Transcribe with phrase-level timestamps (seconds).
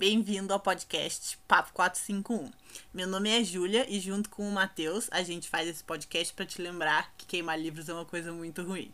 [0.00, 2.50] Bem-vindo ao podcast Papo 451.
[2.94, 6.46] Meu nome é Júlia e junto com o Matheus a gente faz esse podcast para
[6.46, 8.90] te lembrar que queimar livros é uma coisa muito ruim.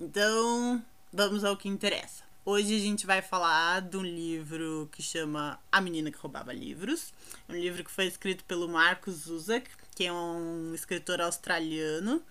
[0.00, 0.82] Então,
[1.12, 2.24] vamos ao que interessa.
[2.46, 7.10] Hoje a gente vai falar de um livro que chama A Menina que Roubava Livros.
[7.48, 12.22] Um livro que foi escrito pelo Marcos Zuzak, que é um escritor australiano.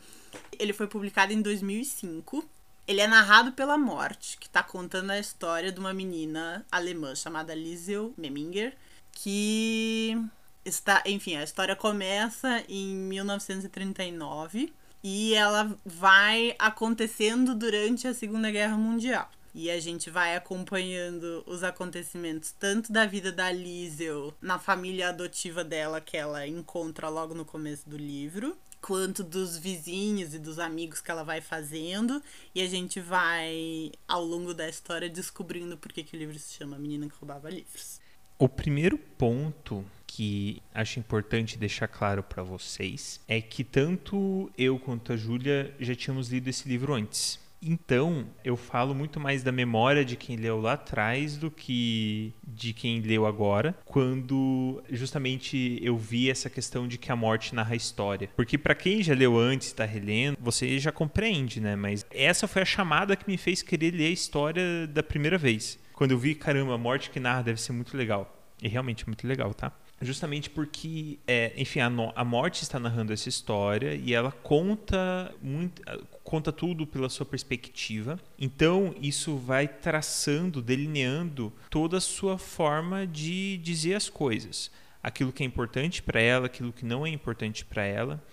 [0.59, 2.47] Ele foi publicado em 2005.
[2.87, 7.55] Ele é narrado pela Morte, que está contando a história de uma menina alemã chamada
[7.55, 8.77] Liesel Meminger,
[9.11, 10.15] que
[10.63, 14.71] está, enfim, a história começa em 1939
[15.03, 19.27] e ela vai acontecendo durante a Segunda Guerra Mundial.
[19.53, 25.63] E a gente vai acompanhando os acontecimentos tanto da vida da Liesel na família adotiva
[25.63, 31.01] dela que ela encontra logo no começo do livro, quanto dos vizinhos e dos amigos
[31.01, 32.21] que ela vai fazendo.
[32.55, 36.53] E a gente vai, ao longo da história, descobrindo por que, que o livro se
[36.53, 38.01] chama Menina que Roubava Livros.
[38.39, 45.13] O primeiro ponto que acho importante deixar claro para vocês é que tanto eu quanto
[45.13, 47.39] a Júlia já tínhamos lido esse livro antes.
[47.65, 52.73] Então, eu falo muito mais da memória de quem leu lá atrás do que de
[52.73, 57.77] quem leu agora, quando justamente eu vi essa questão de que a morte narra a
[57.77, 58.29] história.
[58.35, 61.75] Porque para quem já leu antes, está relendo, você já compreende, né?
[61.75, 65.79] Mas essa foi a chamada que me fez querer ler a história da primeira vez.
[65.93, 68.43] Quando eu vi, caramba, a morte que narra deve ser muito legal.
[68.61, 69.71] E realmente é muito legal, tá?
[70.01, 75.33] Justamente porque, é, enfim, a, no, a morte está narrando essa história e ela conta
[75.41, 75.81] muito,
[76.23, 78.19] conta tudo pela sua perspectiva.
[78.39, 84.71] Então, isso vai traçando, delineando toda a sua forma de dizer as coisas.
[85.01, 88.23] Aquilo que é importante para ela, aquilo que não é importante para ela.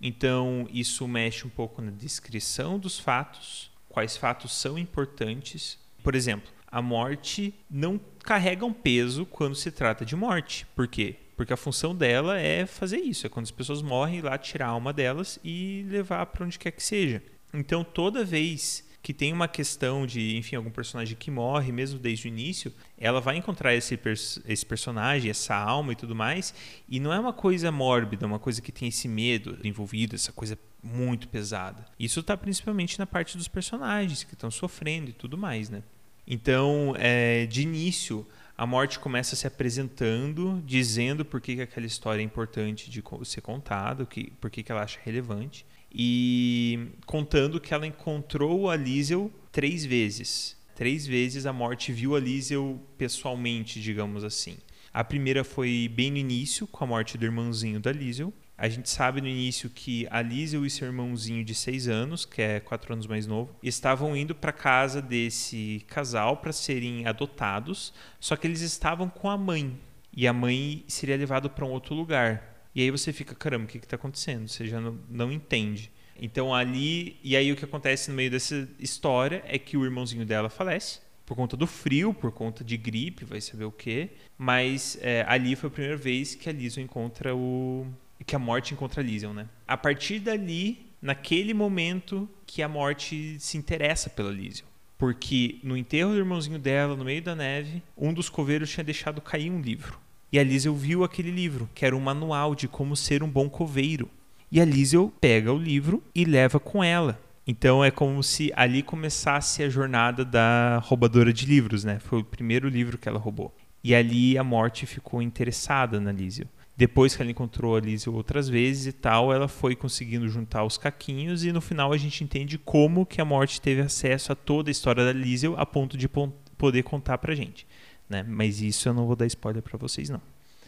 [0.00, 5.78] Então, isso mexe um pouco na descrição dos fatos, quais fatos são importantes.
[6.02, 10.66] Por exemplo, a morte não carrega um peso quando se trata de morte.
[10.74, 11.16] Por quê?
[11.36, 14.66] Porque a função dela é fazer isso, é quando as pessoas morrem, ir lá tirar
[14.66, 17.22] a alma delas e levar para onde quer que seja.
[17.54, 22.26] Então, toda vez que tem uma questão de, enfim, algum personagem que morre, mesmo desde
[22.26, 26.54] o início, ela vai encontrar esse, pers esse personagem, essa alma e tudo mais,
[26.88, 30.58] e não é uma coisa mórbida, uma coisa que tem esse medo envolvido, essa coisa
[30.82, 31.84] muito pesada.
[32.00, 35.82] Isso está principalmente na parte dos personagens que estão sofrendo e tudo mais, né?
[36.26, 38.26] Então, é, de início,
[38.56, 43.42] a morte começa se apresentando, dizendo por que, que aquela história é importante de ser
[43.42, 49.30] contada, que, por que, que ela acha relevante, e contando que ela encontrou a Liesel
[49.52, 50.56] três vezes.
[50.74, 54.56] Três vezes a morte viu a Liesel pessoalmente, digamos assim.
[54.92, 58.32] A primeira foi bem no início, com a morte do irmãozinho da Liesel.
[58.56, 62.42] A gente sabe no início que a Liesel e seu irmãozinho de seis anos, que
[62.42, 68.36] é quatro anos mais novo, estavam indo para casa desse casal para serem adotados, só
[68.36, 69.78] que eles estavam com a mãe.
[70.16, 72.53] E a mãe seria levada para um outro lugar.
[72.74, 74.48] E aí você fica, caramba, o que está acontecendo?
[74.48, 75.90] Você já não, não entende.
[76.20, 80.24] Então ali, e aí o que acontece no meio dessa história é que o irmãozinho
[80.24, 84.10] dela falece por conta do frio, por conta de gripe, vai saber o quê.
[84.36, 87.86] Mas é, ali foi a primeira vez que a Lisa encontra o,
[88.26, 89.48] que a morte encontra Lision, né?
[89.66, 94.66] A partir dali, naquele momento que a morte se interessa pela Lision.
[94.96, 99.20] Porque no enterro do irmãozinho dela, no meio da neve, um dos coveiros tinha deixado
[99.20, 99.98] cair um livro.
[100.34, 103.48] E a Liesel viu aquele livro, que era um manual de como ser um bom
[103.48, 104.10] coveiro.
[104.50, 107.20] E a Liesel pega o livro e leva com ela.
[107.46, 112.00] Então é como se ali começasse a jornada da roubadora de livros, né?
[112.00, 113.54] Foi o primeiro livro que ela roubou.
[113.84, 116.48] E ali a morte ficou interessada na Liesel.
[116.76, 120.76] Depois que ela encontrou a Liesel outras vezes e tal, ela foi conseguindo juntar os
[120.76, 124.68] caquinhos e no final a gente entende como que a morte teve acesso a toda
[124.68, 127.68] a história da Liesel a ponto de poder contar pra gente,
[128.08, 128.22] né?
[128.22, 130.20] Mas isso eu não vou dar spoiler para vocês não.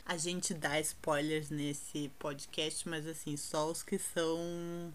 [0.05, 4.39] A gente dá spoilers nesse podcast, mas assim, só os que são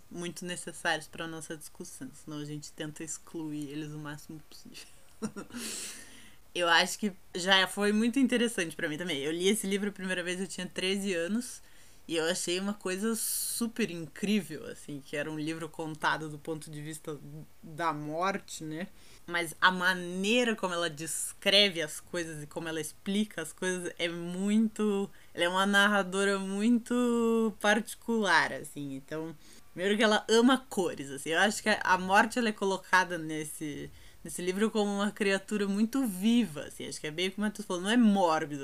[0.09, 4.87] muito necessários para nossa discussão, senão a gente tenta excluir eles o máximo possível.
[6.55, 9.17] eu acho que já foi muito interessante para mim também.
[9.17, 11.61] Eu li esse livro a primeira vez, eu tinha 13 anos.
[12.07, 16.69] E eu achei uma coisa super incrível, assim, que era um livro contado do ponto
[16.69, 17.17] de vista
[17.61, 18.87] da morte, né?
[19.27, 24.09] Mas a maneira como ela descreve as coisas e como ela explica as coisas é
[24.09, 25.09] muito.
[25.33, 28.95] Ela é uma narradora muito particular, assim.
[28.95, 29.35] Então,
[29.73, 31.29] primeiro que ela ama cores, assim.
[31.29, 33.89] Eu acho que a morte ela é colocada nesse
[34.23, 37.81] nesse livro como uma criatura muito viva, assim, acho que é bem como tu falou,
[37.81, 38.63] não é mórbido,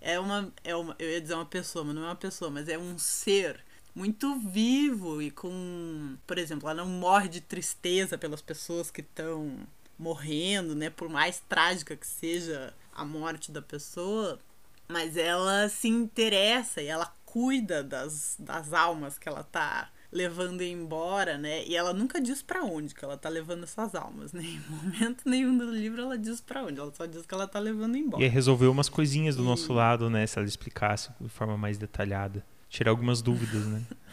[0.00, 2.68] é uma, é uma, eu ia dizer uma pessoa, mas não é uma pessoa, mas
[2.68, 3.62] é um ser
[3.94, 9.66] muito vivo e com, por exemplo, ela não morre de tristeza pelas pessoas que estão
[9.98, 14.38] morrendo, né, por mais trágica que seja a morte da pessoa,
[14.88, 21.36] mas ela se interessa e ela cuida das, das almas que ela tá levando embora,
[21.36, 21.64] né?
[21.66, 24.42] E ela nunca diz para onde que ela tá levando essas almas, né?
[24.44, 27.58] Em momento nenhum do livro ela diz para onde, ela só diz que ela tá
[27.58, 28.24] levando embora.
[28.24, 29.46] E resolveu umas coisinhas do e...
[29.46, 30.26] nosso lado, né?
[30.26, 32.44] Se ela explicasse de forma mais detalhada.
[32.68, 33.82] Tirar algumas dúvidas, né?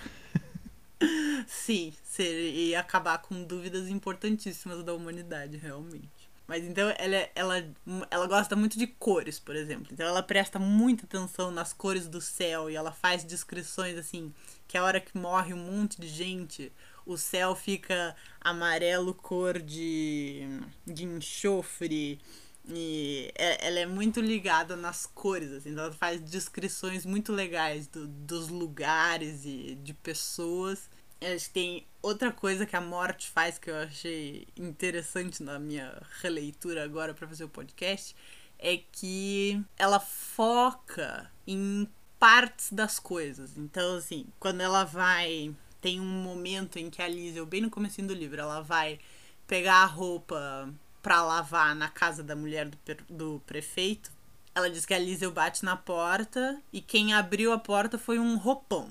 [1.65, 6.29] Sim, ser, e acabar com dúvidas importantíssimas da humanidade, realmente.
[6.45, 7.65] Mas então ela, ela,
[8.11, 9.87] ela gosta muito de cores, por exemplo.
[9.89, 14.33] Então ela presta muita atenção nas cores do céu e ela faz descrições assim,
[14.67, 16.69] que a hora que morre um monte de gente,
[17.05, 20.45] o céu fica amarelo cor de,
[20.85, 22.19] de enxofre.
[22.67, 27.87] E é, ela é muito ligada nas cores, assim, então ela faz descrições muito legais
[27.87, 30.89] do, dos lugares e de pessoas
[31.23, 36.01] Acho que tem outra coisa que a morte faz que eu achei interessante na minha
[36.21, 38.15] releitura agora para fazer o podcast
[38.59, 41.87] é que ela foca em
[42.17, 43.57] partes das coisas.
[43.57, 45.53] Então, assim, quando ela vai.
[45.81, 48.99] Tem um momento em que a Liesel, bem no começo do livro, ela vai
[49.45, 52.77] pegar a roupa pra lavar na casa da mulher do,
[53.09, 54.09] do prefeito.
[54.55, 58.37] Ela diz que a Liesel bate na porta e quem abriu a porta foi um
[58.37, 58.89] roupão.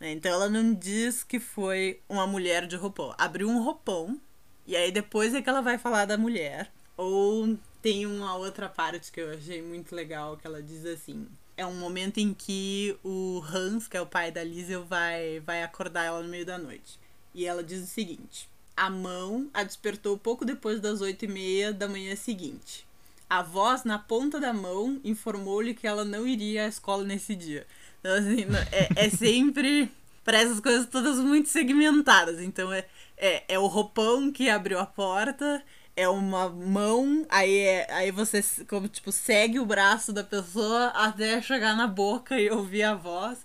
[0.00, 0.12] Né?
[0.12, 3.14] Então ela não diz que foi uma mulher de roupão.
[3.18, 4.20] Abriu um roupão
[4.66, 6.70] e aí depois é que ela vai falar da mulher.
[6.96, 11.26] Ou tem uma outra parte que eu achei muito legal que ela diz assim.
[11.56, 15.62] É um momento em que o Hans, que é o pai da Liesel, vai, vai
[15.62, 16.98] acordar ela no meio da noite.
[17.34, 21.72] E ela diz o seguinte: A mão a despertou pouco depois das oito e meia
[21.72, 22.86] da manhã seguinte.
[23.30, 27.66] A voz na ponta da mão informou-lhe que ela não iria à escola nesse dia.
[28.00, 29.90] Então, assim, é, é sempre
[30.24, 32.40] para essas coisas todas muito segmentadas.
[32.40, 32.84] Então, é,
[33.16, 35.62] é, é o roupão que abriu a porta,
[35.96, 41.40] é uma mão, aí, é, aí você como, tipo, segue o braço da pessoa até
[41.42, 43.38] chegar na boca e ouvir a voz.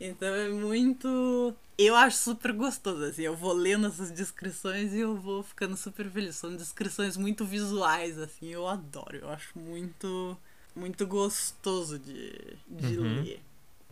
[0.00, 1.54] Então é muito.
[1.78, 3.22] Eu acho super gostoso, assim.
[3.22, 6.36] Eu vou lendo essas descrições e eu vou ficando super feliz.
[6.36, 8.48] São descrições muito visuais, assim.
[8.48, 9.18] Eu adoro.
[9.18, 10.36] Eu acho muito,
[10.74, 13.22] muito gostoso de, de uhum.
[13.22, 13.42] ler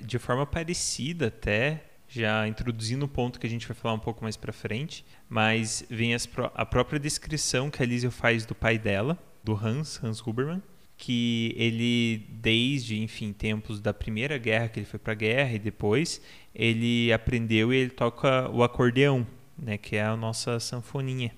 [0.00, 4.22] de forma parecida até, já introduzindo o ponto que a gente vai falar um pouco
[4.22, 8.78] mais para frente, mas vem as, a própria descrição que a Liesel faz do pai
[8.78, 10.62] dela, do Hans, Hans Huberman,
[10.96, 15.58] que ele desde, enfim, tempos da Primeira Guerra, que ele foi para a guerra e
[15.58, 16.20] depois,
[16.54, 21.32] ele aprendeu e ele toca o acordeão, né, que é a nossa sanfoninha.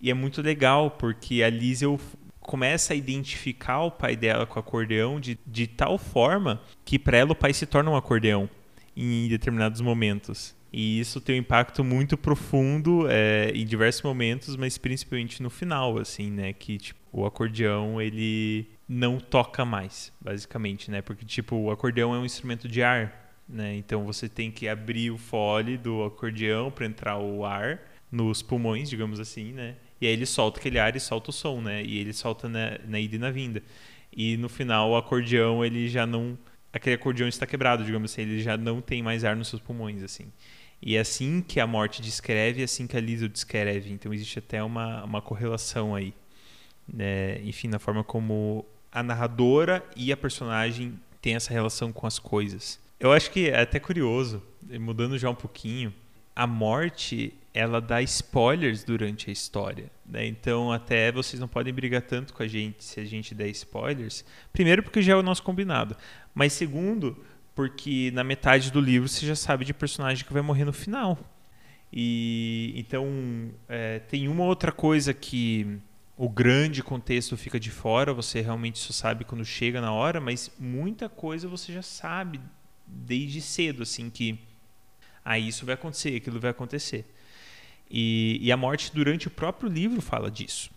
[0.00, 1.98] E é muito legal porque a Liesel
[2.50, 7.16] começa a identificar o pai dela com o acordeão de, de tal forma que para
[7.16, 8.50] ela o pai se torna um acordeão
[8.96, 10.52] em determinados momentos.
[10.72, 15.96] E isso tem um impacto muito profundo é, em diversos momentos, mas principalmente no final,
[15.96, 16.52] assim, né?
[16.52, 21.00] Que tipo, o acordeão ele não toca mais, basicamente, né?
[21.00, 23.76] Porque tipo o acordeão é um instrumento de ar, né?
[23.76, 27.80] Então você tem que abrir o fole do acordeão para entrar o ar
[28.10, 29.76] nos pulmões, digamos assim, né?
[30.00, 31.82] E aí ele solta aquele ar e solta o som, né?
[31.84, 33.62] E ele solta na, na ida e na vinda.
[34.12, 36.38] E no final o acordeão, ele já não.
[36.72, 40.02] Aquele acordeão está quebrado, digamos assim, ele já não tem mais ar nos seus pulmões,
[40.02, 40.32] assim.
[40.80, 43.92] E é assim que a morte descreve, é assim que a Liesel descreve.
[43.92, 46.14] Então existe até uma, uma correlação aí.
[46.88, 47.40] Né?
[47.42, 52.80] Enfim, na forma como a narradora e a personagem têm essa relação com as coisas.
[52.98, 54.42] Eu acho que é até curioso,
[54.80, 55.92] mudando já um pouquinho,
[56.34, 59.90] a morte ela dá spoilers durante a história.
[60.06, 60.26] Né?
[60.26, 64.24] Então, até vocês não podem brigar tanto com a gente se a gente der spoilers.
[64.52, 65.96] Primeiro, porque já é o nosso combinado.
[66.34, 67.16] Mas, segundo,
[67.54, 71.18] porque na metade do livro você já sabe de personagem que vai morrer no final.
[71.92, 75.80] E então é, tem uma outra coisa que
[76.16, 80.52] o grande contexto fica de fora, você realmente só sabe quando chega na hora, mas
[80.58, 82.40] muita coisa você já sabe
[82.86, 84.38] desde cedo, assim, que
[85.24, 87.06] ah, isso vai acontecer, aquilo vai acontecer.
[87.90, 90.70] E, e a morte, durante o próprio livro, fala disso.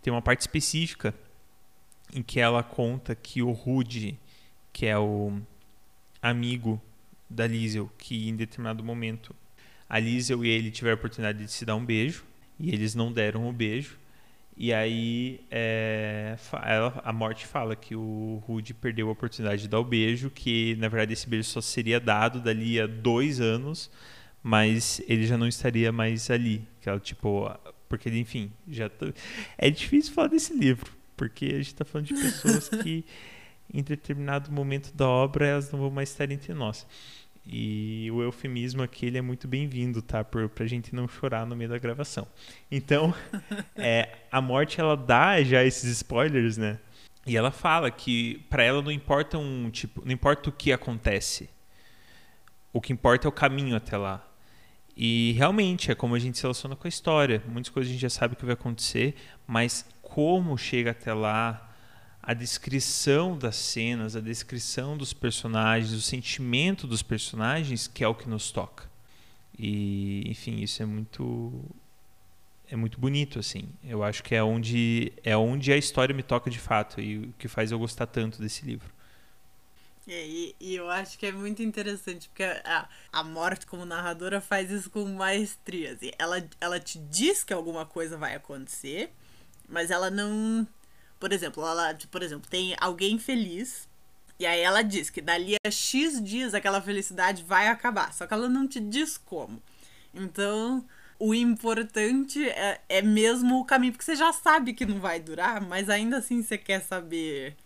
[0.00, 1.12] Tem uma parte específica
[2.14, 4.16] em que ela conta que o Rude,
[4.72, 5.40] que é o
[6.22, 6.80] amigo
[7.28, 9.34] da Liesel, que em determinado momento
[9.88, 12.24] a Liesel e ele tiveram a oportunidade de se dar um beijo
[12.58, 13.98] e eles não deram o beijo.
[14.56, 16.36] E aí é,
[17.04, 20.88] a morte fala que o Rude perdeu a oportunidade de dar o beijo, que na
[20.88, 23.90] verdade esse beijo só seria dado dali a dois anos,
[24.46, 26.64] mas ele já não estaria mais ali.
[26.80, 27.50] Que ela, tipo,
[27.88, 29.12] porque enfim, já tô...
[29.58, 33.04] é difícil falar desse livro, porque a gente está falando de pessoas que
[33.74, 36.86] em determinado momento da obra elas não vão mais estar entre nós.
[37.44, 40.22] E o eufemismo aqui ele é muito bem-vindo, tá?
[40.22, 42.24] Por, pra gente não chorar no meio da gravação.
[42.70, 43.12] Então,
[43.74, 46.78] é, a morte ela dá já esses spoilers, né?
[47.26, 51.50] E ela fala que para ela não importa um tipo, não importa o que acontece.
[52.72, 54.24] O que importa é o caminho até lá.
[54.96, 57.42] E realmente é como a gente se relaciona com a história.
[57.46, 59.14] Muitas coisas a gente já sabe que vai acontecer,
[59.46, 61.74] mas como chega até lá,
[62.22, 68.14] a descrição das cenas, a descrição dos personagens, o sentimento dos personagens, que é o
[68.14, 68.90] que nos toca.
[69.58, 71.64] E, enfim, isso é muito
[72.68, 73.68] é muito bonito assim.
[73.84, 77.34] Eu acho que é onde é onde a história me toca de fato e o
[77.38, 78.95] que faz eu gostar tanto desse livro.
[80.08, 84.40] É, e, e, eu acho que é muito interessante, porque a, a morte como narradora
[84.40, 85.94] faz isso com maestria.
[85.94, 86.12] Assim.
[86.16, 89.12] Ela, ela te diz que alguma coisa vai acontecer,
[89.68, 90.66] mas ela não
[91.18, 93.88] por exemplo, ela, por exemplo, tem alguém feliz
[94.38, 98.34] e aí ela diz que dali a X dias aquela felicidade vai acabar, só que
[98.34, 99.62] ela não te diz como.
[100.14, 100.86] Então,
[101.18, 105.60] o importante é, é mesmo o caminho, porque você já sabe que não vai durar,
[105.60, 107.56] mas ainda assim você quer saber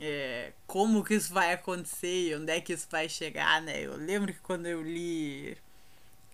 [0.00, 3.84] é, como que isso vai acontecer e onde é que isso vai chegar, né?
[3.84, 5.56] Eu lembro que quando eu li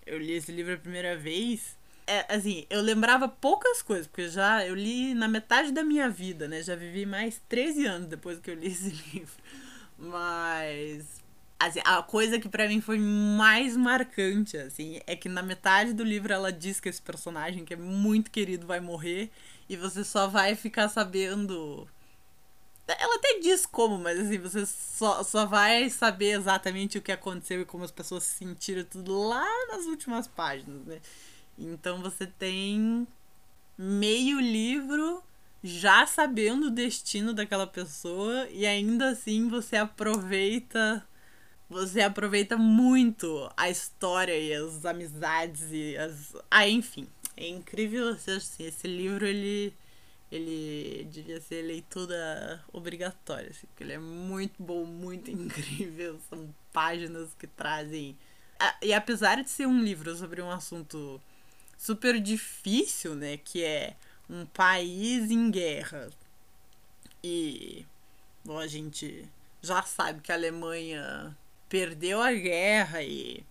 [0.05, 4.65] eu li esse livro a primeira vez, é, assim, eu lembrava poucas coisas, porque já
[4.65, 6.63] eu li na metade da minha vida, né?
[6.63, 9.35] Já vivi mais 13 anos depois que eu li esse livro.
[9.97, 11.21] Mas
[11.59, 16.03] assim, a coisa que para mim foi mais marcante, assim, é que na metade do
[16.03, 19.31] livro ela diz que esse personagem que é muito querido vai morrer
[19.67, 21.87] e você só vai ficar sabendo
[22.87, 27.61] ela até diz como, mas assim, você só, só vai saber exatamente o que aconteceu
[27.61, 30.99] e como as pessoas se sentiram tudo lá nas últimas páginas, né?
[31.57, 33.07] Então você tem
[33.77, 35.21] meio livro
[35.63, 41.05] já sabendo o destino daquela pessoa e ainda assim você aproveita
[41.69, 48.65] você aproveita muito a história e as amizades e as ah enfim é incrível assim,
[48.65, 49.73] esse livro ele
[50.31, 57.29] ele devia ser leitura obrigatória assim, porque ele é muito bom muito incrível são páginas
[57.39, 58.17] que trazem
[58.81, 61.21] e apesar de ser um livro sobre um assunto
[61.77, 63.37] super difícil, né?
[63.37, 63.95] Que é
[64.29, 66.09] um país em guerra.
[67.23, 67.85] E
[68.43, 69.25] bom, a gente
[69.61, 71.35] já sabe que a Alemanha
[71.69, 73.43] perdeu a guerra e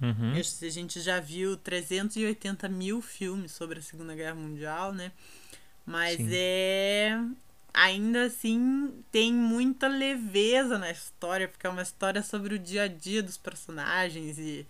[0.00, 0.32] uhum.
[0.34, 5.12] a gente já viu 380 mil filmes sobre a Segunda Guerra Mundial, né?
[5.90, 6.28] Mas Sim.
[6.32, 7.20] é.
[7.72, 12.88] Ainda assim, tem muita leveza na história, porque é uma história sobre o dia a
[12.88, 14.66] dia dos personagens e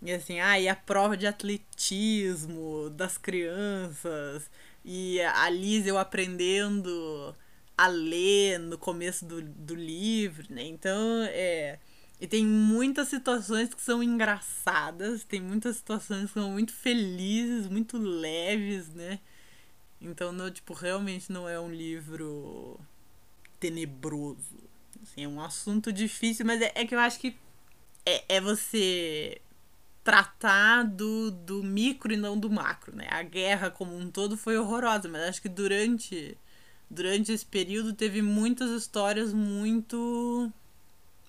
[0.00, 4.48] e assim, ah, e a prova de atletismo das crianças,
[4.84, 7.34] e a Liz eu aprendendo
[7.76, 10.64] a ler no começo do, do livro, né?
[10.64, 11.78] Então, é.
[12.20, 17.96] E tem muitas situações que são engraçadas, tem muitas situações que são muito felizes, muito
[17.98, 19.20] leves, né?
[20.00, 22.78] Então, não, tipo, realmente não é um livro
[23.58, 24.58] tenebroso.
[25.02, 27.36] Assim, é um assunto difícil, mas é, é que eu acho que
[28.06, 29.40] é, é você
[30.04, 33.06] tratar do, do micro e não do macro, né?
[33.10, 36.36] A guerra como um todo foi horrorosa, mas acho que durante
[36.90, 40.50] durante esse período teve muitas histórias muito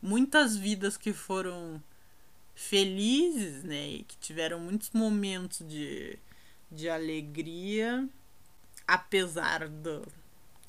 [0.02, 1.82] muitas vidas que foram
[2.56, 6.20] felizes, né, e que tiveram muitos momentos de,
[6.72, 8.08] de alegria,
[8.90, 10.02] apesar do,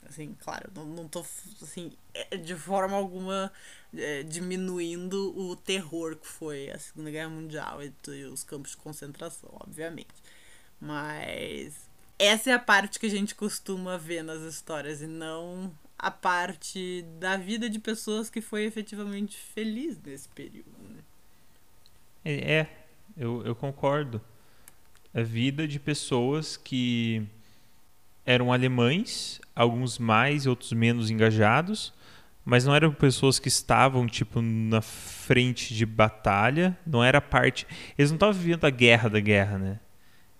[0.06, 1.20] assim, claro, não, não tô,
[1.62, 3.50] assim, é, de forma alguma
[3.96, 8.76] é, diminuindo o terror que foi a Segunda Guerra Mundial e, e os campos de
[8.76, 10.14] concentração, obviamente.
[10.78, 16.10] Mas essa é a parte que a gente costuma ver nas histórias e não a
[16.10, 21.02] parte da vida de pessoas que foi efetivamente feliz nesse período, né?
[22.22, 22.84] É, é
[23.16, 24.20] eu, eu concordo.
[25.12, 27.26] A vida de pessoas que
[28.30, 31.92] eram alemães, alguns mais, outros menos engajados,
[32.44, 37.66] mas não eram pessoas que estavam tipo na frente de batalha, não era parte,
[37.98, 39.80] eles não estavam vivendo a guerra da guerra, né?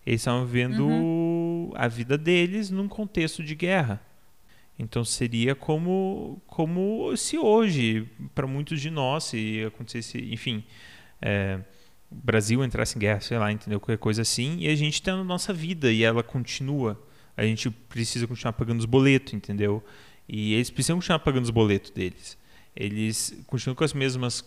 [0.07, 1.73] Eles estavam vivendo uhum.
[1.75, 4.01] a vida deles num contexto de guerra.
[4.79, 10.65] Então seria como como se hoje para muitos de nós se acontecesse, enfim,
[11.21, 11.61] é,
[12.11, 13.79] o Brasil entrasse em guerra, sei lá, entendeu?
[13.79, 17.10] Qualquer coisa assim, e a gente tem a nossa vida e ela continua.
[17.41, 19.83] A gente precisa continuar pagando os boletos, entendeu?
[20.29, 22.37] E eles precisam continuar pagando os boletos deles.
[22.77, 24.45] Eles continuam com as mesmas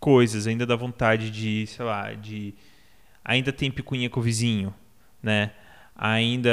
[0.00, 2.54] coisas, ainda dá vontade de, sei lá, de
[3.22, 4.74] ainda tem picuinha com o vizinho,
[5.22, 5.52] né?
[5.94, 6.50] Ainda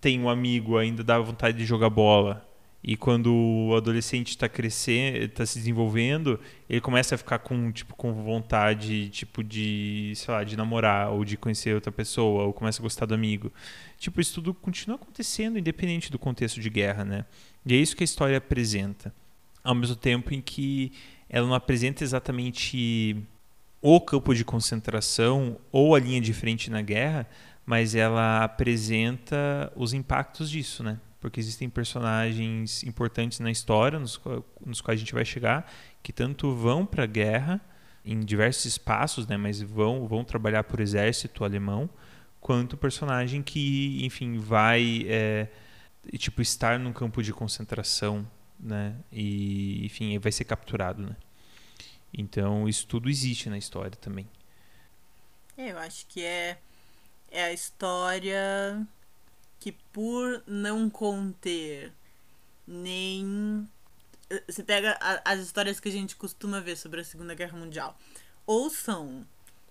[0.00, 2.48] tem um amigo, ainda dá vontade de jogar bola.
[2.82, 7.94] E quando o adolescente está crescendo, está se desenvolvendo, ele começa a ficar com tipo
[7.94, 12.80] com vontade tipo de, sei lá, de namorar ou de conhecer outra pessoa, ou começa
[12.80, 13.52] a gostar do amigo.
[13.98, 17.26] Tipo, isso tudo continua acontecendo independente do contexto de guerra, né?
[17.66, 19.14] E é isso que a história apresenta.
[19.62, 20.92] Ao mesmo tempo em que
[21.28, 23.14] ela não apresenta exatamente
[23.82, 27.26] o campo de concentração ou a linha de frente na guerra,
[27.66, 30.98] mas ela apresenta os impactos disso, né?
[31.20, 34.20] Porque existem personagens importantes na história, nos,
[34.64, 35.70] nos quais a gente vai chegar,
[36.02, 37.60] que tanto vão para a guerra
[38.04, 41.88] em diversos espaços, né, mas vão, vão trabalhar por exército alemão,
[42.40, 45.48] quanto personagem que, enfim, vai é,
[46.16, 48.26] tipo estar num campo de concentração,
[48.58, 51.16] né, e enfim, vai ser capturado, né.
[52.12, 54.26] Então isso tudo existe na história também.
[55.56, 56.58] É, eu acho que é
[57.30, 58.86] é a história
[59.60, 61.92] que por não conter
[62.66, 63.68] nem.
[64.48, 67.96] Você pega as histórias que a gente costuma ver sobre a Segunda Guerra Mundial.
[68.46, 69.26] Ou são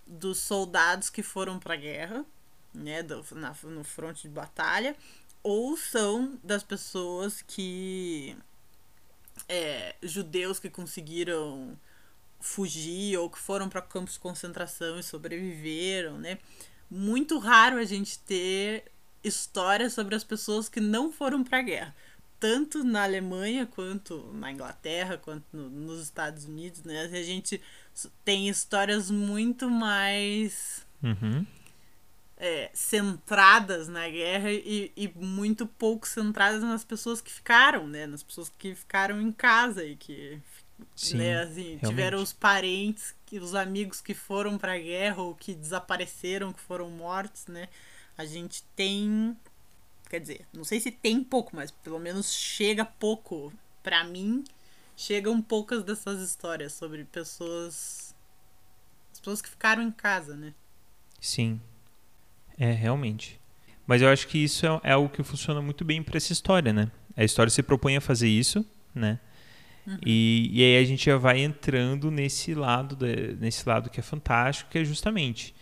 [0.06, 2.26] dos soldados que foram pra guerra,
[2.74, 4.96] né, do, na, no fronte de batalha,
[5.42, 8.38] ou são das pessoas que.
[9.48, 11.80] É, judeus que conseguiram
[12.42, 16.38] fugir ou que foram para campos de concentração e sobreviveram, né?
[16.90, 18.92] Muito raro a gente ter
[19.24, 21.96] histórias sobre as pessoas que não foram para a guerra.
[22.40, 27.04] Tanto na Alemanha quanto na Inglaterra, quanto no, nos Estados Unidos, né?
[27.04, 27.62] A gente
[28.24, 31.46] tem histórias muito mais uhum.
[32.38, 38.08] é, centradas na guerra e, e muito pouco centradas nas pessoas que ficaram, né?
[38.08, 40.42] Nas pessoas que ficaram em casa e que
[40.96, 45.54] Sim, né, assim, tiveram os parentes, os amigos que foram para a guerra ou que
[45.54, 47.68] desapareceram, que foram mortos, né?
[48.20, 49.34] A gente tem.
[50.10, 53.54] Quer dizer, não sei se tem pouco, mas pelo menos chega pouco.
[53.82, 54.44] Pra mim,
[54.94, 58.14] chegam poucas dessas histórias sobre pessoas.
[59.14, 60.54] As pessoas que ficaram em casa, né?
[61.22, 61.62] Sim.
[62.58, 63.40] É, realmente.
[63.88, 66.74] Mas eu acho que isso é, é algo que funciona muito bem para essa história,
[66.74, 66.92] né?
[67.16, 69.18] A história se propõe a fazer isso, né?
[69.88, 69.98] Uhum.
[70.06, 74.04] E, e aí a gente já vai entrando nesse lado, de, nesse lado que é
[74.04, 75.56] fantástico, que é justamente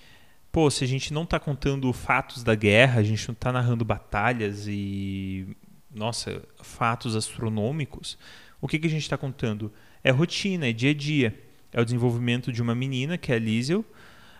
[0.58, 3.86] pô, se a gente não está contando fatos da guerra, a gente não está narrando
[3.86, 5.56] batalhas e,
[5.93, 8.17] nossa, fatos astronômicos,
[8.60, 9.72] o que, que a gente está contando?
[10.04, 11.39] É rotina, é dia a dia.
[11.72, 13.86] É o desenvolvimento de uma menina, que é a Liesel,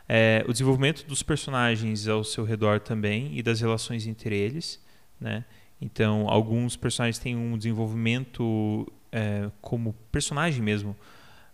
[0.10, 4.84] é o desenvolvimento dos personagens ao seu redor também e das relações entre eles,
[5.22, 5.46] né?
[5.80, 10.98] Então, alguns personagens têm um desenvolvimento é, como personagem mesmo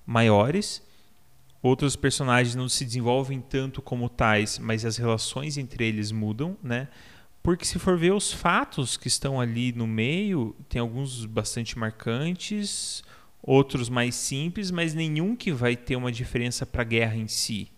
[0.05, 0.81] maiores
[1.63, 6.89] Outros personagens não se desenvolvem tanto como tais, mas as relações entre eles mudam, né?
[7.41, 13.01] Porque se for ver os fatos que estão ali no meio, tem alguns bastante marcantes,
[13.41, 17.71] outros mais simples, mas nenhum que vai ter uma diferença para a guerra em si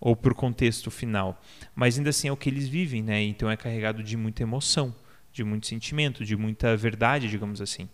[0.00, 1.38] ou para o contexto final.
[1.74, 3.22] Mas ainda assim é o que eles vivem, né?
[3.22, 4.94] Então é carregado de muita emoção,
[5.30, 7.86] de muito sentimento, de muita verdade, digamos assim.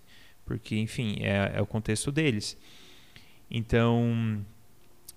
[0.45, 2.57] Porque, enfim, é, é o contexto deles.
[3.51, 4.45] Então,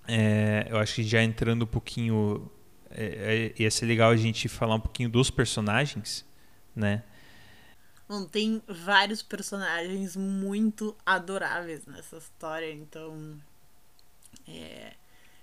[0.08, 2.50] é, eu acho que já entrando um pouquinho.
[2.90, 6.24] É, é, ia ser legal a gente falar um pouquinho dos personagens,
[6.74, 7.02] né?
[8.08, 13.36] Bom, tem vários personagens muito adoráveis nessa história, então.
[14.46, 14.92] É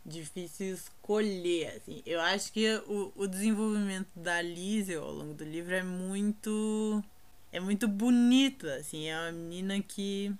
[0.05, 2.01] difícil escolher, assim.
[2.05, 7.03] Eu acho que o, o desenvolvimento da Lizzie ao longo do livro é muito.
[7.51, 9.07] É muito bonito, assim.
[9.07, 10.33] É uma menina que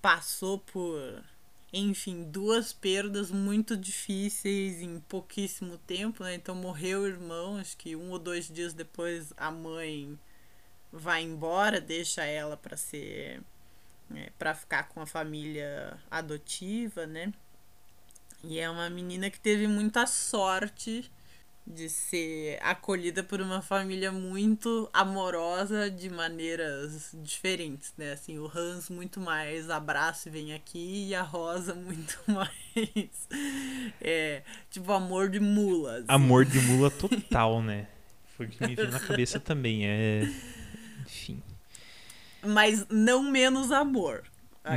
[0.00, 1.22] passou por
[1.80, 6.34] enfim, duas perdas muito difíceis em pouquíssimo tempo, né?
[6.34, 10.18] Então morreu o irmão, acho que um ou dois dias depois a mãe
[10.92, 13.42] vai embora, deixa ela para ser
[14.14, 17.32] é, para ficar com a família adotiva, né?
[18.44, 21.10] E é uma menina que teve muita sorte
[21.66, 28.12] de ser acolhida por uma família muito amorosa de maneiras diferentes, né?
[28.12, 33.28] Assim, o Hans muito mais abraço e vem aqui e a Rosa muito mais
[34.00, 35.96] é, tipo amor de mula.
[35.96, 36.06] Assim.
[36.08, 37.88] Amor de mula total, né?
[38.36, 40.28] Foi o que me veio na cabeça também, é
[41.02, 41.42] enfim.
[42.42, 44.24] Mas não menos amor.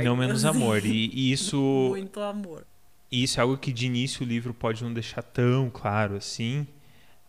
[0.02, 1.56] Não menos amor e, e isso
[1.88, 2.66] muito amor
[3.10, 6.66] E isso é algo que de início o livro pode não deixar tão claro assim,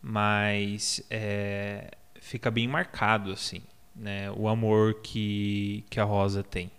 [0.01, 3.61] mas é, fica bem marcado assim,
[3.95, 4.31] né?
[4.31, 6.71] O amor que, que a Rosa tem.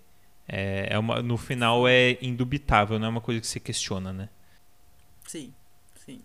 [0.48, 4.28] É, é uma, no final é indubitável, não é uma coisa que você questiona, né?
[5.26, 5.54] Sim,
[6.04, 6.20] sim.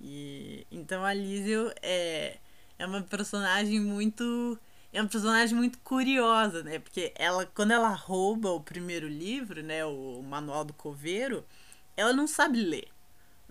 [0.00, 2.36] E então a Lísio é,
[2.78, 4.58] é uma personagem muito
[4.92, 6.78] é uma personagem muito curiosa, né?
[6.78, 11.44] Porque ela quando ela rouba o primeiro livro, né, o Manual do Coveiro,
[11.96, 12.93] ela não sabe ler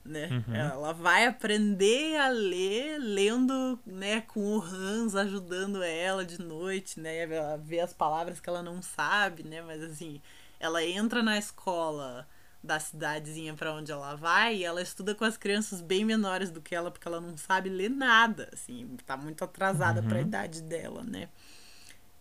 [0.05, 0.29] né?
[0.47, 0.55] Uhum.
[0.55, 7.19] Ela vai aprender a ler lendo, né, com o Hans ajudando ela de noite, né?
[7.19, 9.61] Ela vê as palavras que ela não sabe, né?
[9.61, 10.21] Mas assim,
[10.59, 12.27] ela entra na escola
[12.63, 16.61] da cidadezinha para onde ela vai e ela estuda com as crianças bem menores do
[16.61, 20.07] que ela porque ela não sabe ler nada, assim, tá muito atrasada uhum.
[20.07, 21.27] para a idade dela, né?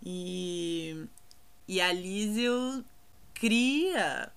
[0.03, 1.07] E
[1.69, 2.85] e a Lísio
[3.35, 4.33] cria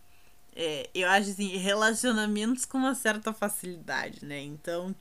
[0.56, 4.42] é, eu acho assim, relacionamentos com uma certa facilidade, né?
[4.42, 4.96] Então,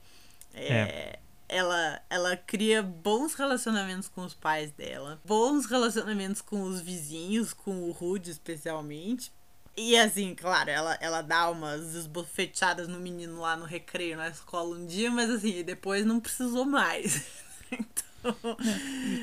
[0.53, 1.19] é, é.
[1.47, 7.83] Ela, ela cria bons relacionamentos com os pais dela, bons relacionamentos com os vizinhos, com
[7.83, 9.31] o Rude especialmente.
[9.77, 14.75] E assim, claro, ela, ela dá umas esbofeteadas no menino lá no recreio na escola
[14.75, 17.23] um dia, mas assim, depois não precisou mais.
[17.71, 18.57] então,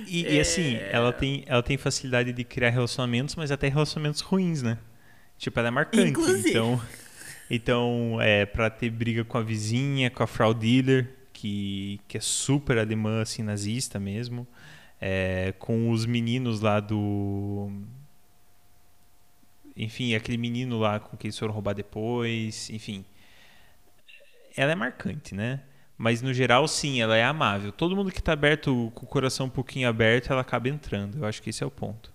[0.06, 0.34] e, é...
[0.34, 4.78] e, assim, ela tem, ela tem facilidade de criar relacionamentos, mas até relacionamentos ruins, né?
[5.42, 6.08] Tipo, ela é marcante.
[6.08, 6.50] Inclusive.
[6.50, 6.80] Então,
[7.50, 12.20] então é pra ter briga com a vizinha, com a Frau Dealer, que, que é
[12.20, 14.46] super alemã, assim, nazista mesmo.
[15.00, 17.72] É, com os meninos lá do.
[19.76, 22.70] Enfim, aquele menino lá com quem eles foram roubar depois.
[22.70, 23.04] Enfim.
[24.56, 25.62] Ela é marcante, né?
[25.98, 27.72] Mas no geral, sim, ela é amável.
[27.72, 31.18] Todo mundo que está aberto, com o coração um pouquinho aberto, ela acaba entrando.
[31.18, 32.11] Eu acho que esse é o ponto.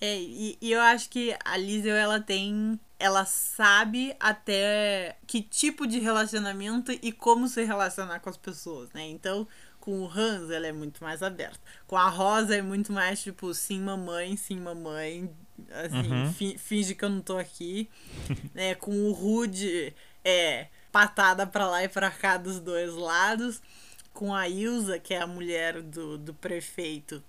[0.00, 2.80] É, e, e, eu acho que a Liesel, ela tem.
[2.98, 9.08] Ela sabe até que tipo de relacionamento e como se relacionar com as pessoas, né?
[9.08, 9.46] Então,
[9.78, 11.60] com o Hans, ela é muito mais aberta.
[11.86, 15.30] Com a Rosa é muito mais tipo, sim, mamãe, sim, mamãe.
[15.70, 16.32] Assim, uhum.
[16.32, 17.88] fi, finge que eu não tô aqui.
[18.54, 23.62] é, com o Rude, é patada pra lá e pra cá dos dois lados.
[24.12, 27.22] Com a Ilza, que é a mulher do, do prefeito,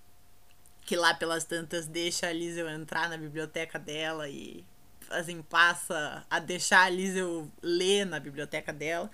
[0.82, 4.64] que lá pelas tantas deixa a Liesel entrar na biblioteca dela e
[5.10, 9.10] assim passa a deixar a Liesel ler na biblioteca dela.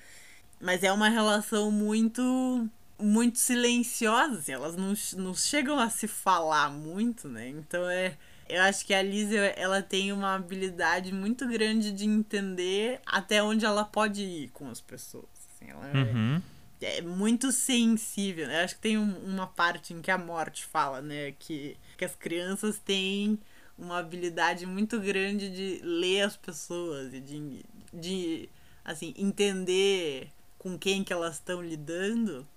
[0.60, 6.72] Mas é uma relação muito muito silenciosa, assim, elas não, não chegam a se falar
[6.72, 7.48] muito, né?
[7.50, 8.18] Então é
[8.50, 13.66] eu acho que a Liesel, ela tem uma habilidade muito grande de entender até onde
[13.66, 15.26] ela pode ir com as pessoas.
[15.56, 16.38] Assim, ela é uhum.
[16.38, 18.48] é é muito sensível.
[18.48, 18.64] Né?
[18.64, 21.34] Acho que tem um, uma parte em que a morte fala, né?
[21.40, 23.40] Que, que as crianças têm
[23.78, 28.50] uma habilidade muito grande de ler as pessoas e de, de
[28.84, 32.48] assim, entender com quem que elas estão lidando.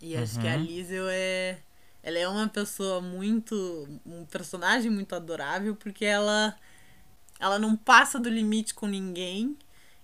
[0.00, 0.42] E acho uhum.
[0.42, 0.62] que a uhum.
[0.62, 1.58] Liesel é.
[2.02, 3.88] Ela é uma pessoa muito.
[4.06, 6.56] um personagem muito adorável porque ela.
[7.40, 9.56] Ela não passa do limite com ninguém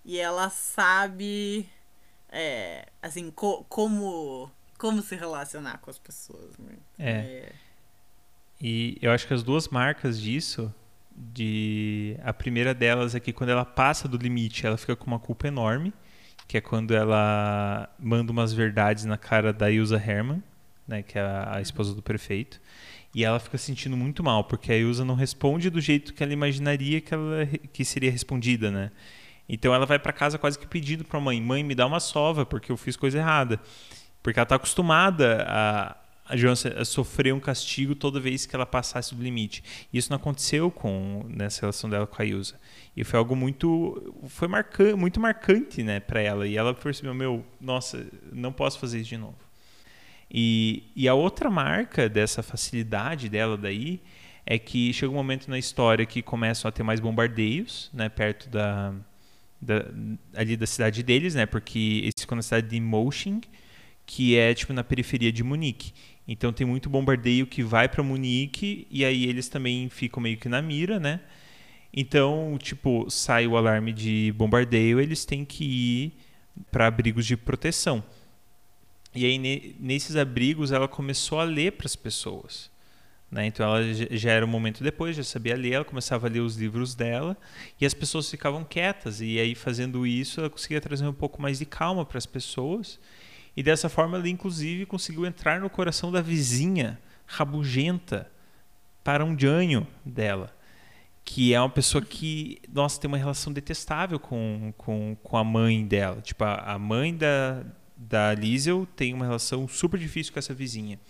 [0.04, 1.68] e ela sabe
[2.34, 6.58] é, assim, co como, como se relacionar com as pessoas.
[6.58, 6.74] Né?
[6.98, 7.10] É.
[7.10, 7.52] é.
[8.60, 10.72] E eu acho que as duas marcas disso,
[11.14, 15.18] de a primeira delas é que quando ela passa do limite, ela fica com uma
[15.18, 15.92] culpa enorme,
[16.48, 20.42] que é quando ela manda umas verdades na cara da Ilza Herman,
[20.88, 22.60] né, que é a, esposa do prefeito.
[23.14, 26.32] E ela fica sentindo muito mal, porque a Ilza não responde do jeito que ela
[26.32, 28.90] imaginaria que, ela, que seria respondida, né?
[29.48, 32.00] Então ela vai para casa quase que pedindo para a mãe: mãe, me dá uma
[32.00, 33.60] sova, porque eu fiz coisa errada.
[34.22, 38.64] Porque ela está acostumada a, a Johanna a sofrer um castigo toda vez que ela
[38.64, 39.62] passasse do limite.
[39.92, 42.58] E isso não aconteceu com nessa relação dela com a Ilza.
[42.96, 46.46] E foi algo muito foi marcante, muito marcante, né, para ela.
[46.46, 49.36] E ela percebeu, meu, nossa, não posso fazer isso de novo.
[50.30, 54.00] E, e a outra marca dessa facilidade dela daí
[54.46, 58.48] é que chega um momento na história que começam a ter mais bombardeios, né, perto
[58.48, 58.94] da
[59.64, 59.84] da,
[60.34, 61.46] ali da cidade deles, né?
[61.46, 63.40] Porque eles ficam na cidade de Mosching,
[64.06, 65.92] que é tipo na periferia de Munique.
[66.26, 70.48] Então tem muito bombardeio que vai para Munique e aí eles também ficam meio que
[70.48, 71.20] na mira, né?
[71.96, 76.12] Então, tipo, sai o alarme de bombardeio, eles têm que ir
[76.70, 78.02] para abrigos de proteção.
[79.14, 82.70] E aí nesses abrigos ela começou a ler para as pessoas.
[83.34, 83.46] Né?
[83.46, 86.54] Então ela já era um momento depois, já sabia ler, ela começava a ler os
[86.54, 87.36] livros dela
[87.80, 89.20] e as pessoas ficavam quietas.
[89.20, 92.96] E aí fazendo isso, ela conseguia trazer um pouco mais de calma para as pessoas.
[93.56, 98.30] E dessa forma ela inclusive conseguiu entrar no coração da vizinha rabugenta
[99.02, 100.54] para um janho dela.
[101.24, 105.84] que é uma pessoa que, nossa, tem uma relação detestável com, com, com a mãe
[105.84, 106.20] dela.
[106.20, 107.64] Tipo, a, a mãe da,
[107.96, 111.00] da Liesel tem uma relação super difícil com essa vizinha.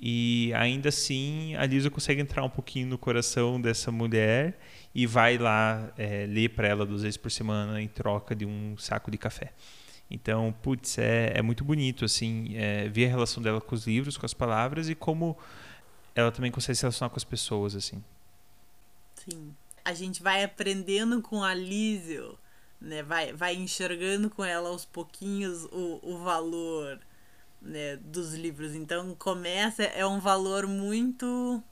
[0.00, 4.58] E ainda assim, a Liesel consegue entrar um pouquinho no coração dessa mulher
[4.94, 8.76] e vai lá é, ler para ela duas vezes por semana em troca de um
[8.78, 9.52] saco de café.
[10.10, 14.16] Então, putz, é, é muito bonito, assim, é, ver a relação dela com os livros,
[14.16, 15.36] com as palavras e como
[16.14, 18.02] ela também consegue se relacionar com as pessoas, assim.
[19.14, 19.54] Sim.
[19.84, 22.38] A gente vai aprendendo com a Lísio,
[22.80, 23.02] né?
[23.02, 26.98] Vai, vai enxergando com ela aos pouquinhos o, o valor
[27.60, 28.74] né, dos livros.
[28.74, 31.62] Então começa, é um valor muito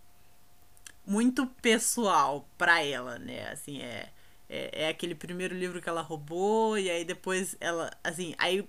[1.07, 3.49] muito pessoal para ela, né?
[3.51, 4.11] Assim, é,
[4.49, 8.69] é, é, aquele primeiro livro que ela roubou e aí depois ela, assim, aí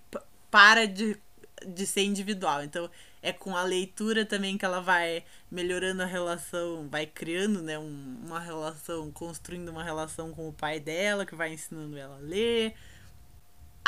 [0.52, 1.18] para de,
[1.66, 2.64] de ser individual.
[2.64, 2.90] Então
[3.22, 8.18] é com a leitura também que ela vai melhorando a relação, vai criando, né, um,
[8.26, 12.76] uma relação, construindo uma relação com o pai dela, que vai ensinando ela a ler.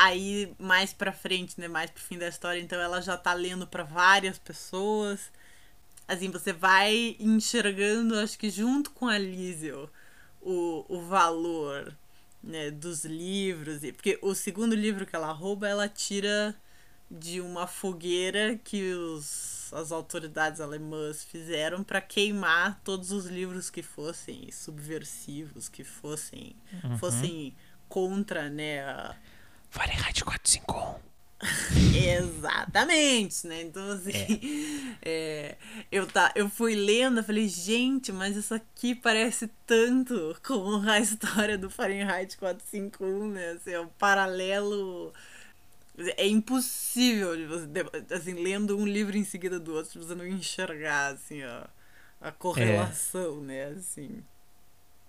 [0.01, 3.67] Aí mais pra frente, né, mais pro fim da história, então ela já tá lendo
[3.67, 5.29] para várias pessoas.
[6.07, 9.89] Assim, você vai enxergando, acho que junto com a Liesel,
[10.41, 11.93] o, o valor
[12.41, 13.81] né, dos livros.
[13.91, 16.55] Porque o segundo livro que ela rouba, ela tira
[17.11, 23.83] de uma fogueira que os, as autoridades alemãs fizeram para queimar todos os livros que
[23.83, 26.97] fossem subversivos, que fossem, uhum.
[26.97, 27.53] fossem
[27.89, 28.81] contra, né?
[28.85, 29.15] A...
[29.69, 30.99] Fahrenheit 451.
[31.95, 33.61] Exatamente, né?
[33.61, 34.89] Então, assim, é.
[35.01, 35.55] É,
[35.89, 40.99] eu, tá, eu fui lendo, eu falei, gente, mas isso aqui parece tanto com a
[40.99, 43.51] história do Fahrenheit 451, né?
[43.51, 45.13] Assim, é um paralelo
[46.17, 47.67] é impossível de você,
[48.13, 51.69] assim, lendo um livro em seguida do outro, você não enxergar, assim, a,
[52.21, 53.43] a correlação, é.
[53.43, 54.23] né, assim.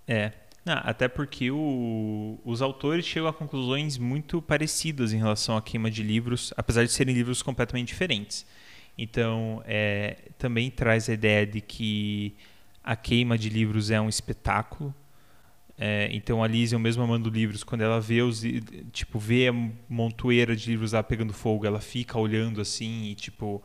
[0.06, 0.32] É.
[0.64, 5.90] Não, até porque o, os autores chegam a conclusões muito parecidas em relação à queima
[5.90, 8.46] de livros, apesar de serem livros completamente diferentes.
[8.96, 12.36] Então, é, também traz a ideia de que
[12.84, 14.94] a queima de livros é um espetáculo,
[15.82, 18.42] é, então a Lizzie, mesmo amando livros, quando ela vê os
[18.92, 19.52] tipo vê a
[19.88, 23.62] montoeira de livros lá pegando fogo, ela fica olhando assim e tipo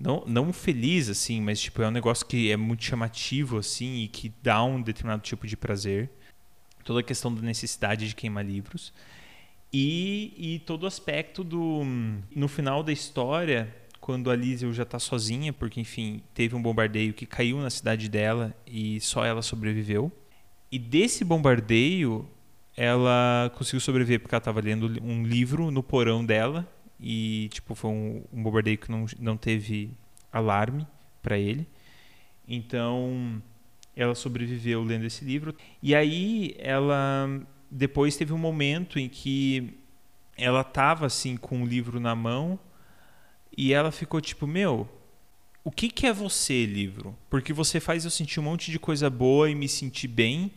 [0.00, 4.08] não, não feliz assim, mas tipo é um negócio que é muito chamativo assim e
[4.08, 6.08] que dá um determinado tipo de prazer.
[6.88, 8.94] Toda a questão da necessidade de queimar livros
[9.70, 11.82] e, e todo o aspecto do
[12.34, 17.12] no final da história quando a Liesel já está sozinha, porque enfim teve um bombardeio
[17.12, 20.10] que caiu na cidade dela e só ela sobreviveu
[20.72, 22.26] e desse bombardeio,
[22.74, 26.66] ela conseguiu sobreviver porque ela estava lendo um livro no porão dela
[26.98, 29.90] e tipo foi um, um bombardeio que não, não teve
[30.32, 30.86] alarme
[31.22, 31.68] para ele.
[32.50, 33.42] Então,
[33.98, 35.54] ela sobreviveu lendo esse livro.
[35.82, 37.28] E aí ela
[37.68, 39.74] depois teve um momento em que
[40.36, 42.58] ela estava assim com o livro na mão
[43.56, 44.88] e ela ficou tipo, meu,
[45.64, 47.18] o que, que é você, livro?
[47.28, 50.52] Porque você faz eu sentir um monte de coisa boa e me sentir bem,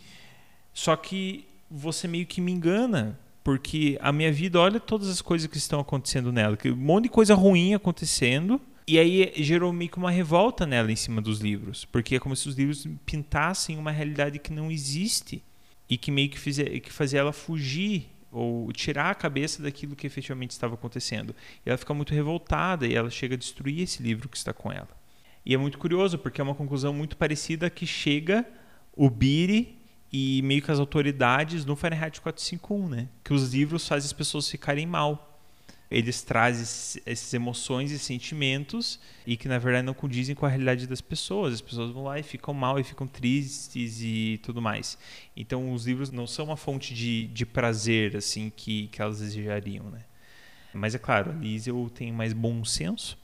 [0.72, 5.48] só que você meio que me engana, porque a minha vida, olha todas as coisas
[5.48, 9.98] que estão acontecendo nela, um monte de coisa ruim acontecendo, e aí gerou meio que
[9.98, 13.90] uma revolta nela em cima dos livros, porque é como se os livros pintassem uma
[13.90, 15.42] realidade que não existe
[15.90, 20.06] e que meio que, fizia, que fazia ela fugir ou tirar a cabeça daquilo que
[20.06, 21.34] efetivamente estava acontecendo.
[21.66, 24.70] E ela fica muito revoltada e ela chega a destruir esse livro que está com
[24.70, 24.90] ela.
[25.46, 28.46] E é muito curioso, porque é uma conclusão muito parecida que chega
[28.92, 29.80] o Biri
[30.12, 33.08] e meio que as autoridades no Fahrenheit 451, né?
[33.24, 35.31] Que os livros fazem as pessoas ficarem mal.
[35.92, 36.62] Eles trazem
[37.06, 41.54] essas emoções e sentimentos e que na verdade não condizem com a realidade das pessoas.
[41.54, 44.98] As pessoas vão lá e ficam mal e ficam tristes e tudo mais.
[45.36, 49.90] Então os livros não são uma fonte de, de prazer assim que, que elas desejariam,
[49.90, 50.06] né?
[50.74, 53.20] Mas é claro, a Liesel tem mais bom senso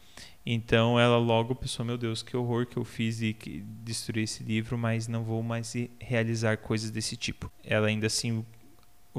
[0.50, 4.42] então ela logo pensou, meu Deus, que horror que eu fiz e que destruí esse
[4.44, 7.52] livro, mas não vou mais realizar coisas desse tipo.
[7.66, 8.46] Ela ainda assim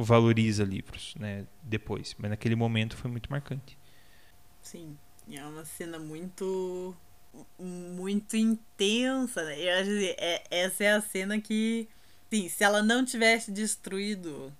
[0.03, 3.79] valoriza livros, né, depois, mas naquele momento foi muito marcante.
[4.63, 4.97] Sim,
[5.31, 6.97] é uma cena muito
[7.59, 9.61] muito intensa, né?
[9.61, 11.89] Eu acho que é, essa é a cena que,
[12.31, 14.53] sim, se ela não tivesse destruído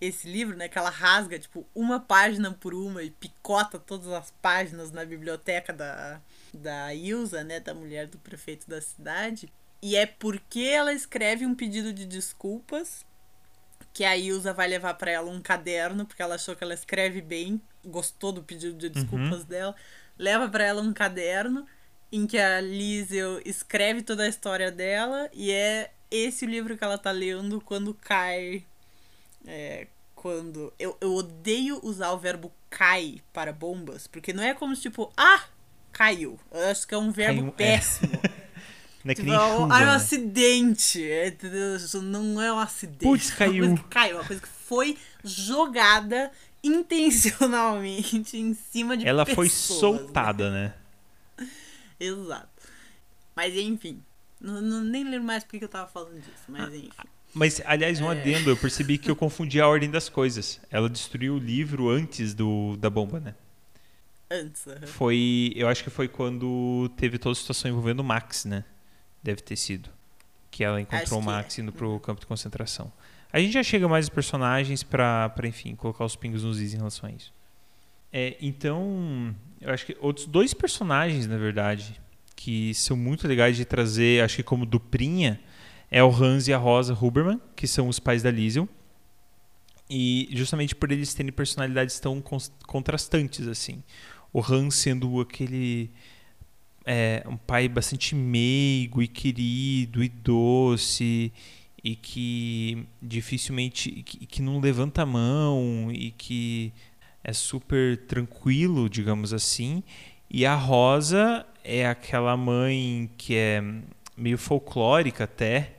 [0.00, 0.68] esse livro, né?
[0.68, 5.72] Que ela rasga, tipo, uma página por uma e picota todas as páginas na biblioteca
[5.72, 6.20] da,
[6.54, 7.60] da Ilza, né?
[7.60, 9.52] Da mulher do prefeito da cidade.
[9.82, 13.04] E é porque ela escreve um pedido de desculpas
[13.98, 17.20] que a Ilza vai levar para ela um caderno, porque ela achou que ela escreve
[17.20, 19.46] bem, gostou do pedido de desculpas uhum.
[19.46, 19.74] dela,
[20.16, 21.66] leva para ela um caderno
[22.12, 26.84] em que a Liesel escreve toda a história dela e é esse o livro que
[26.84, 28.64] ela tá lendo quando cai.
[29.44, 30.72] É, quando.
[30.78, 35.42] Eu, eu odeio usar o verbo cai para bombas, porque não é como tipo, ah,
[35.90, 36.38] caiu.
[36.52, 37.50] Eu acho que é um verbo Caiu, é.
[37.50, 38.12] péssimo.
[38.14, 38.30] É.
[39.08, 39.94] Não é que tipo, nem chuva, ah, é um né?
[39.94, 41.02] acidente.
[41.76, 43.04] Isso não é um acidente.
[43.04, 43.64] Putz, caiu.
[43.64, 46.30] Uma coisa que caiu, uma coisa que foi jogada
[46.62, 50.74] intencionalmente em cima de Ela pessoas, foi soltada, né?
[51.38, 51.48] né?
[51.98, 52.48] Exato.
[53.34, 54.02] Mas enfim.
[54.38, 57.08] Não, não, nem lembro mais porque eu tava falando disso, mas ah, enfim.
[57.32, 58.20] Mas, aliás, um é...
[58.20, 60.60] adendo, eu percebi que eu confundi a ordem das coisas.
[60.70, 63.34] Ela destruiu o livro antes do, da bomba, né?
[64.30, 64.66] Antes.
[64.66, 64.86] Uhum.
[64.86, 65.52] Foi.
[65.56, 68.64] Eu acho que foi quando teve toda a situação envolvendo o Max, né?
[69.22, 69.90] Deve ter sido.
[70.50, 71.62] Que ela encontrou o Max é.
[71.62, 71.98] indo pro uhum.
[71.98, 72.92] campo de concentração.
[73.32, 76.72] A gente já chega mais os personagens pra, pra, enfim, colocar os pingos nos is
[76.72, 77.32] em relação a isso.
[78.10, 82.00] É, então, eu acho que outros dois personagens, na verdade,
[82.34, 85.38] que são muito legais de trazer, acho que como duplinha,
[85.90, 88.66] é o Hans e a Rosa Huberman, que são os pais da Liesel.
[89.90, 92.22] E justamente por eles terem personalidades tão
[92.66, 93.82] contrastantes assim
[94.32, 95.90] o Han sendo aquele
[96.90, 101.30] é, um pai bastante meigo e querido e doce
[101.84, 106.72] e que dificilmente que, que não levanta a mão e que
[107.22, 109.82] é super tranquilo, digamos assim.
[110.30, 113.62] E a Rosa é aquela mãe que é
[114.16, 115.76] meio folclórica até,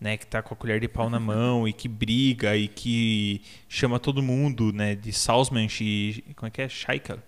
[0.00, 3.42] né, que tá com a colher de pau na mão e que briga e que
[3.68, 6.68] chama todo mundo, né, de Salzmann e como é que é?
[6.68, 7.22] Shaika.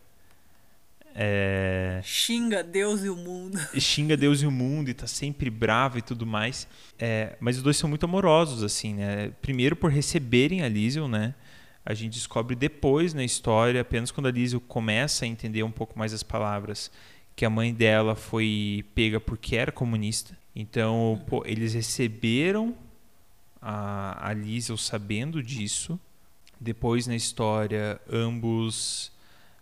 [1.21, 2.01] É...
[2.05, 3.59] Xinga Deus e o mundo.
[3.77, 6.69] Xinga Deus e o mundo e tá sempre bravo e tudo mais.
[6.97, 9.33] É, mas os dois são muito amorosos, assim, né?
[9.43, 11.35] Primeiro por receberem a Liesel, né?
[11.85, 15.99] A gente descobre depois na história, apenas quando a Liesel começa a entender um pouco
[15.99, 16.89] mais as palavras,
[17.35, 20.39] que a mãe dela foi pega porque era comunista.
[20.55, 22.77] Então, pô, eles receberam
[23.61, 25.99] a, a Liesel sabendo disso.
[26.61, 29.11] Depois na história, ambos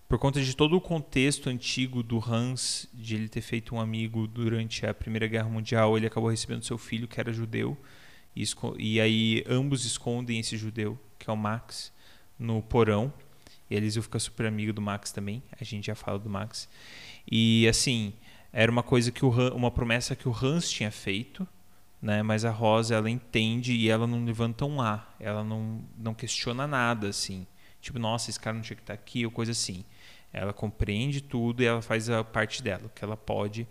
[0.09, 4.27] por conta de todo o contexto antigo do Hans, de ele ter feito um amigo
[4.27, 7.77] durante a Primeira Guerra Mundial, ele acabou recebendo seu filho, que era judeu,
[8.35, 8.45] e,
[8.79, 11.93] e aí ambos escondem esse judeu, que é o Max,
[12.39, 13.13] no porão.
[13.69, 16.69] E a Eliseu fica super amigo do Max também, a gente já fala do Max.
[17.31, 18.13] E assim,
[18.53, 21.47] era uma coisa que o uma promessa que o Hans tinha feito,
[22.01, 22.23] né?
[22.23, 26.65] Mas a Rosa ela entende e ela não levanta um A, ela não não questiona
[26.67, 27.45] nada assim.
[27.81, 29.85] Tipo, nossa, esse cara não tinha que estar aqui ou coisa assim.
[30.33, 33.67] Ela compreende tudo e ela faz a parte dela, que ela pode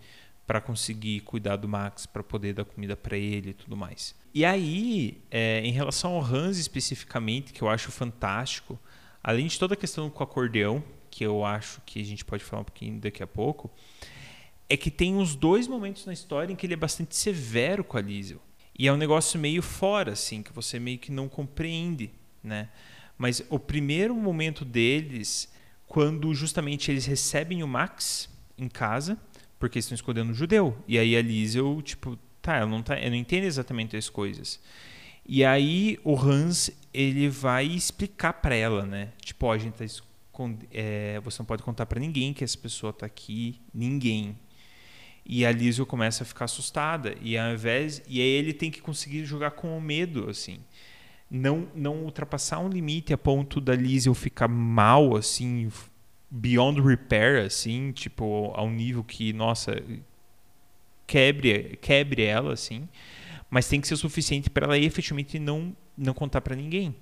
[0.46, 4.14] para conseguir cuidar do Max, para poder dar comida para ele e tudo mais.
[4.32, 8.78] E aí, é, em relação ao Hans especificamente, que eu acho fantástico,
[9.22, 12.44] além de toda a questão com o acordeão, que eu acho que a gente pode
[12.44, 13.70] falar um pouquinho daqui a pouco,
[14.68, 17.96] é que tem uns dois momentos na história em que ele é bastante severo com
[17.96, 18.40] a Liesel.
[18.78, 22.10] E é um negócio meio fora, assim, que você meio que não compreende,
[22.42, 22.68] né?
[23.16, 25.50] Mas o primeiro momento deles
[25.86, 29.18] quando justamente eles recebem o Max em casa,
[29.58, 30.76] porque estão escondendo um judeu.
[30.86, 34.60] E aí a Liesel, tipo, tá, ela não, tá, ela não entende exatamente as coisas.
[35.24, 39.12] E aí o Hans, ele vai explicar para ela, né?
[39.20, 39.84] Tipo, ó, a gente tá
[40.70, 44.36] é, você não pode contar para ninguém que essa pessoa tá aqui, ninguém.
[45.24, 48.80] E a Liesel começa a ficar assustada e ao invés e aí ele tem que
[48.80, 50.60] conseguir jogar com o medo, assim
[51.30, 55.70] não não ultrapassar um limite a ponto da Liesel ficar mal assim
[56.30, 59.82] beyond repair assim tipo a um nível que nossa
[61.06, 62.88] quebre quebre ela assim.
[63.48, 66.94] Mas tem que ser o suficiente para ela efetivamente não não contar para ninguém.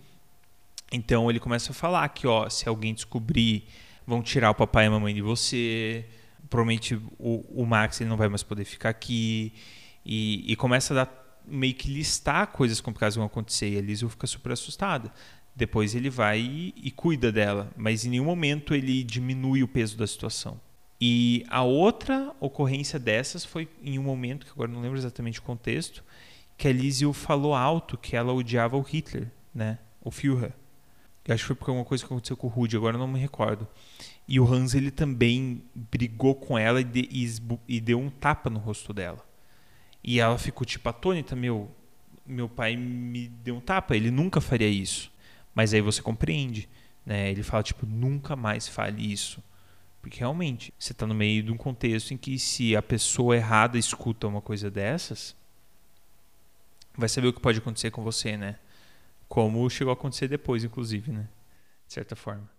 [0.93, 3.65] Então ele começa a falar que ó se alguém descobrir
[4.07, 6.07] vão tirar o papai e a mamãe de você
[6.49, 9.53] provavelmente o, o Max ele não vai mais poder ficar aqui
[10.05, 13.81] e, e começa a dar meio que listar coisas complicadas que vão acontecer e a
[13.81, 15.13] Liesel fica super assustada.
[15.55, 19.97] Depois ele vai e, e, cuida dela, mas em nenhum momento ele diminui o peso
[19.97, 20.61] da situação.
[21.01, 25.43] E a outra ocorrência dessas foi em um momento, que agora não lembro exatamente o
[25.43, 26.03] contexto,
[26.57, 29.79] que a Liesel falou alto que ela odiava o Hitler, né?
[30.01, 30.53] O Führer.
[31.25, 33.19] Eu acho que foi por alguma coisa que aconteceu com o Rudy, agora não me
[33.19, 33.67] recordo.
[34.29, 37.37] E o Hans ele também brigou com ela e, de, e,
[37.69, 39.25] e deu um tapa no rosto dela.
[40.05, 41.75] E ela ficou tipo atônita, meu,
[42.27, 45.11] meu pai me deu um tapa, ele nunca faria isso.
[45.55, 46.69] Mas aí você compreende,
[47.07, 47.31] né?
[47.31, 49.43] Ele fala tipo, nunca mais fale isso.
[50.03, 53.79] Porque realmente, você está no meio de um contexto em que se a pessoa errada
[53.79, 55.35] escuta uma coisa dessas,
[56.95, 58.59] vai saber o que pode acontecer com você, né?
[59.27, 61.27] Como chegou a acontecer depois, inclusive, né?
[61.87, 62.54] De certa forma.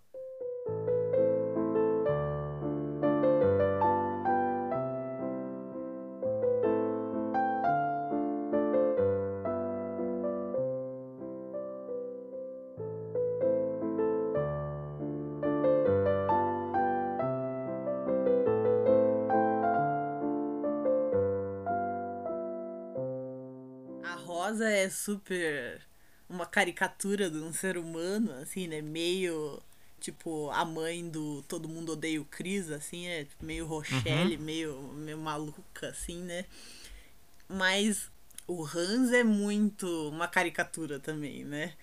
[25.06, 25.82] Super
[26.28, 28.82] uma caricatura de um ser humano, assim, né?
[28.82, 29.62] Meio
[30.00, 34.44] tipo a mãe do Todo Mundo Odeia o Cris, assim, é tipo, meio Rochelle, uhum.
[34.44, 36.46] meio, meio maluca, assim, né?
[37.48, 38.10] Mas
[38.48, 41.74] o Hans é muito uma caricatura também, né?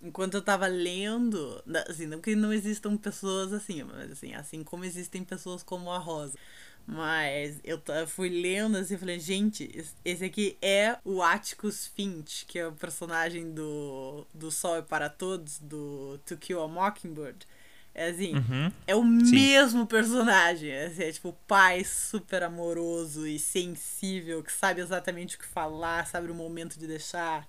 [0.00, 4.84] Enquanto eu tava lendo, assim, não que não existam pessoas assim, mas assim, assim como
[4.84, 6.36] existem pessoas como a Rosa.
[6.86, 9.70] Mas eu fui lendo assim e falei, gente,
[10.04, 15.08] esse aqui é o Atticus Finch, que é o personagem do, do Sol é para
[15.08, 17.46] Todos, do To Kill a Mockingbird.
[17.94, 18.72] É assim, uhum.
[18.86, 19.32] é o Sim.
[19.32, 20.70] mesmo personagem.
[20.70, 25.46] É, assim, é tipo o pai super amoroso e sensível, que sabe exatamente o que
[25.46, 27.46] falar, sabe o momento de deixar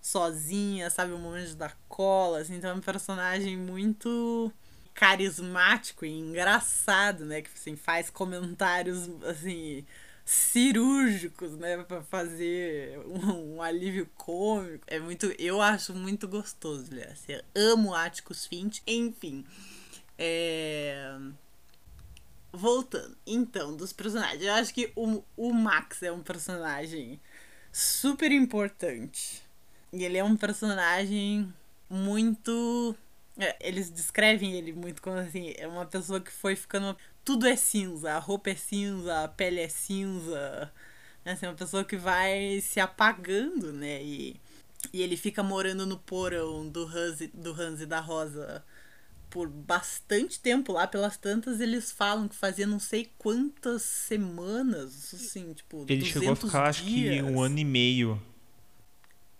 [0.00, 2.40] sozinha, sabe o momento de dar cola.
[2.40, 4.52] Assim, então é um personagem muito
[4.94, 7.42] carismático e engraçado, né?
[7.42, 9.84] Que assim, faz comentários assim
[10.24, 14.84] cirúrgicos, né, para fazer um, um, alívio cômico.
[14.86, 17.08] É muito, eu acho muito gostoso, né?
[17.10, 17.92] Assim, amo
[18.48, 19.44] Finch, enfim.
[20.18, 21.18] É...
[22.52, 24.42] Voltando, então, dos personagens.
[24.42, 27.20] Eu acho que o, o Max é um personagem
[27.72, 29.42] super importante.
[29.92, 31.52] E ele é um personagem
[31.88, 32.94] muito.
[33.42, 36.96] É, eles descrevem ele muito como assim: é uma pessoa que foi ficando.
[37.24, 40.72] Tudo é cinza, a roupa é cinza, a pele é cinza.
[41.24, 41.32] Né?
[41.32, 44.00] Assim, uma pessoa que vai se apagando, né?
[44.02, 44.40] E,
[44.92, 48.64] e ele fica morando no porão do Hans, do Hans e da Rosa
[49.28, 55.54] por bastante tempo lá, pelas tantas, eles falam que fazia não sei quantas semanas, assim,
[55.54, 56.76] tipo, Ele chegou a ficar, dias.
[56.76, 58.22] acho que um ano e meio.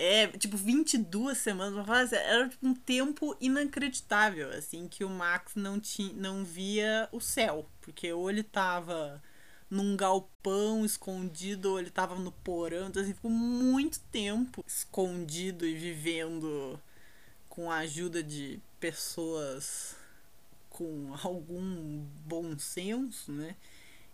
[0.05, 5.78] É, tipo, 22 semanas, assim, era tipo, um tempo inacreditável, assim, que o Max não,
[5.78, 9.22] tinha, não via o céu, porque ou ele tava
[9.70, 15.72] num galpão escondido, ou ele tava no porão, então assim, ficou muito tempo escondido e
[15.76, 16.80] vivendo
[17.48, 19.94] com a ajuda de pessoas
[20.68, 23.55] com algum bom senso, né?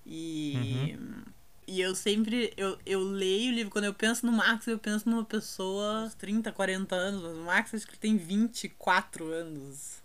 [0.05, 1.23] E, uhum.
[1.69, 5.07] E eu sempre, eu, eu leio o livro, quando eu penso no Max, eu penso
[5.07, 10.03] numa pessoa 30, 40 anos, mas o Max acho que ele tem 24 anos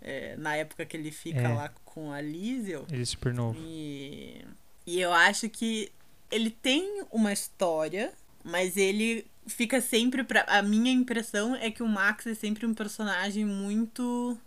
[0.00, 1.48] é, na época que ele fica é.
[1.48, 2.86] lá com a Liesel.
[2.88, 3.58] Ele é super novo.
[3.60, 4.44] E,
[4.86, 5.90] e eu acho que
[6.30, 8.12] ele tem uma história,
[8.44, 10.44] mas ele fica sempre pra.
[10.46, 14.38] A minha impressão é que o Max é sempre um personagem muito.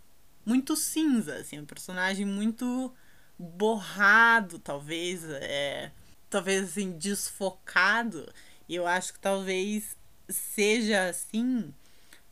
[0.46, 2.90] Muito cinza, assim, um personagem muito
[3.38, 5.24] borrado, talvez.
[5.24, 5.90] É,
[6.34, 8.28] talvez assim, desfocado.
[8.68, 9.96] E eu acho que talvez
[10.28, 11.72] seja assim,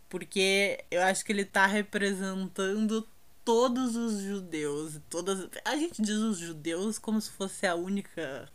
[0.08, 3.06] porque eu acho que ele tá representando
[3.44, 4.98] todos os judeus.
[5.08, 5.48] Todas.
[5.64, 8.50] A gente diz os judeus como se fosse a única.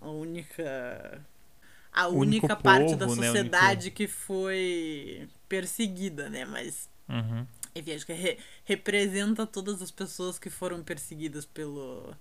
[0.00, 1.26] A única
[1.92, 3.96] a única parte da né, sociedade único...
[3.96, 6.46] que foi perseguida, né?
[6.46, 6.88] Mas.
[7.06, 7.46] Uhum.
[7.74, 12.16] Enfim, acho que re representa todas as pessoas que foram perseguidas pelo,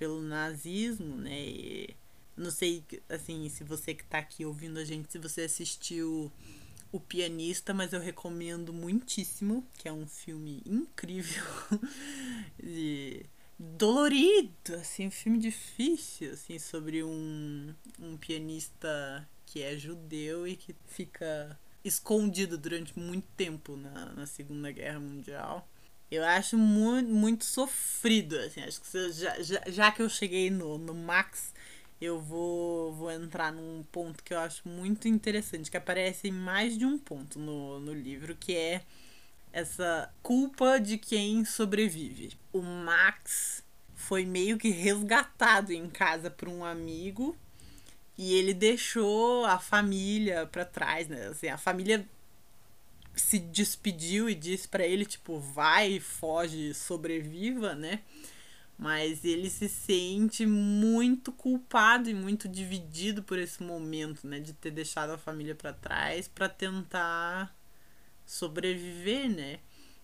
[0.00, 1.38] pelo nazismo, né?
[1.38, 1.96] E
[2.34, 6.32] não sei, assim, se você que tá aqui ouvindo a gente, se você assistiu
[6.90, 11.44] O Pianista, mas eu recomendo muitíssimo, que é um filme incrível
[12.58, 13.26] de
[13.58, 20.74] dolorido, assim, um filme difícil, assim, sobre um, um pianista que é judeu e que
[20.86, 25.68] fica escondido durante muito tempo na, na Segunda Guerra Mundial.
[26.10, 30.76] Eu acho muito, muito sofrido, assim, acho que já, já, já que eu cheguei no,
[30.76, 31.54] no Max,
[32.00, 36.76] eu vou, vou entrar num ponto que eu acho muito interessante, que aparece em mais
[36.76, 38.82] de um ponto no, no livro, que é
[39.52, 42.32] essa culpa de quem sobrevive.
[42.52, 43.62] O Max
[43.94, 47.36] foi meio que resgatado em casa por um amigo
[48.16, 51.28] e ele deixou a família para trás, né?
[51.28, 52.06] Assim, a família
[53.20, 58.02] se despediu e disse para ele tipo, vai, foge, sobreviva, né?
[58.78, 64.70] Mas ele se sente muito culpado e muito dividido por esse momento, né, de ter
[64.70, 67.54] deixado a família para trás para tentar
[68.24, 69.60] sobreviver, né?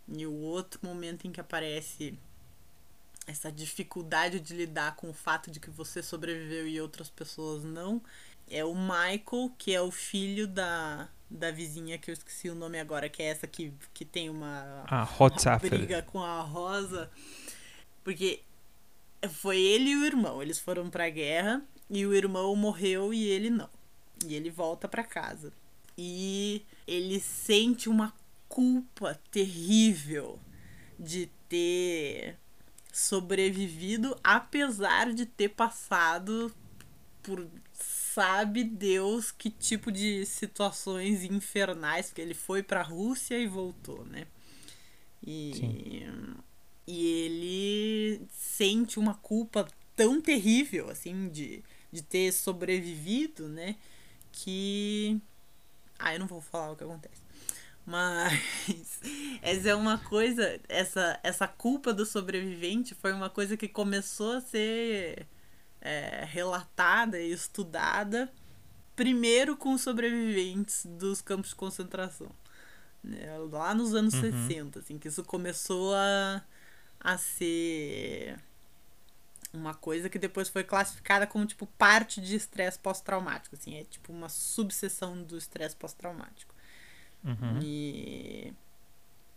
[0.08, 2.18] E o outro momento em que aparece
[3.26, 8.00] essa dificuldade de lidar com o fato de que você sobreviveu e outras pessoas não
[8.48, 12.78] é o Michael, que é o filho da, da vizinha que eu esqueci o nome
[12.78, 17.10] agora, que é essa que, que tem uma, ah, uma briga com a Rosa.
[18.04, 18.42] Porque
[19.28, 23.50] foi ele e o irmão, eles foram pra guerra e o irmão morreu e ele
[23.50, 23.68] não.
[24.24, 25.52] E ele volta para casa.
[25.98, 28.12] E ele sente uma
[28.48, 30.38] culpa terrível
[30.98, 32.38] de ter
[32.92, 36.54] sobrevivido, apesar de ter passado
[37.22, 37.46] por
[38.16, 44.26] sabe Deus que tipo de situações infernais, porque ele foi pra Rússia e voltou, né?
[45.22, 46.34] E, Sim.
[46.86, 51.62] e ele sente uma culpa tão terrível, assim, de,
[51.92, 53.76] de ter sobrevivido, né?
[54.32, 55.20] Que.
[55.98, 57.20] Ah, eu não vou falar o que acontece.
[57.84, 58.32] Mas
[59.42, 64.40] essa é uma coisa, essa, essa culpa do sobrevivente foi uma coisa que começou a
[64.40, 65.26] ser
[65.86, 68.32] é, relatada e estudada
[68.96, 72.30] primeiro com os sobreviventes dos campos de concentração.
[73.04, 73.38] Né?
[73.52, 74.48] Lá nos anos uhum.
[74.48, 76.42] 60, assim, que isso começou a,
[76.98, 78.36] a ser
[79.52, 84.12] uma coisa que depois foi classificada como tipo parte de estresse pós-traumático, assim, é tipo
[84.12, 86.54] uma subseção do estresse pós-traumático.
[87.24, 87.60] Uhum.
[87.62, 88.52] E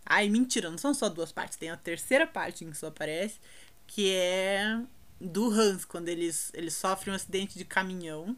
[0.05, 3.39] Ai, mentira, não são só duas partes, tem a terceira parte em que isso aparece,
[3.85, 4.81] que é
[5.19, 8.37] do Hans, quando eles, eles sofrem um acidente de caminhão,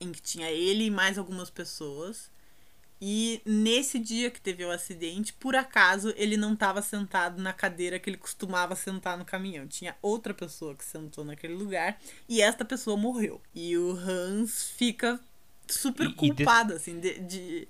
[0.00, 2.30] em que tinha ele e mais algumas pessoas.
[3.04, 7.98] E nesse dia que teve o acidente, por acaso, ele não estava sentado na cadeira
[7.98, 9.66] que ele costumava sentar no caminhão.
[9.66, 13.40] Tinha outra pessoa que sentou naquele lugar e esta pessoa morreu.
[13.52, 15.18] E o Hans fica
[15.66, 16.76] super culpado, de...
[16.76, 17.68] assim, de, de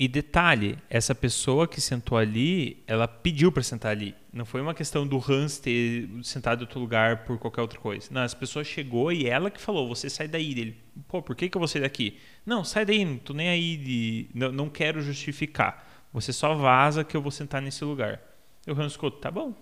[0.00, 4.14] e detalhe, essa pessoa que sentou ali, ela pediu para sentar ali.
[4.32, 8.08] Não foi uma questão do Hans ter sentado em outro lugar por qualquer outra coisa.
[8.10, 10.52] Não, essa pessoa chegou e ela que falou, você sai daí.
[10.52, 10.76] Ele,
[11.06, 12.18] pô, por que, que eu vou sair daqui?
[12.46, 13.76] Não, sai daí, não tô nem aí.
[13.76, 14.30] De...
[14.32, 15.86] Não, não quero justificar.
[16.14, 18.22] Você só vaza que eu vou sentar nesse lugar.
[18.66, 19.54] E o Hans ficou, tá bom.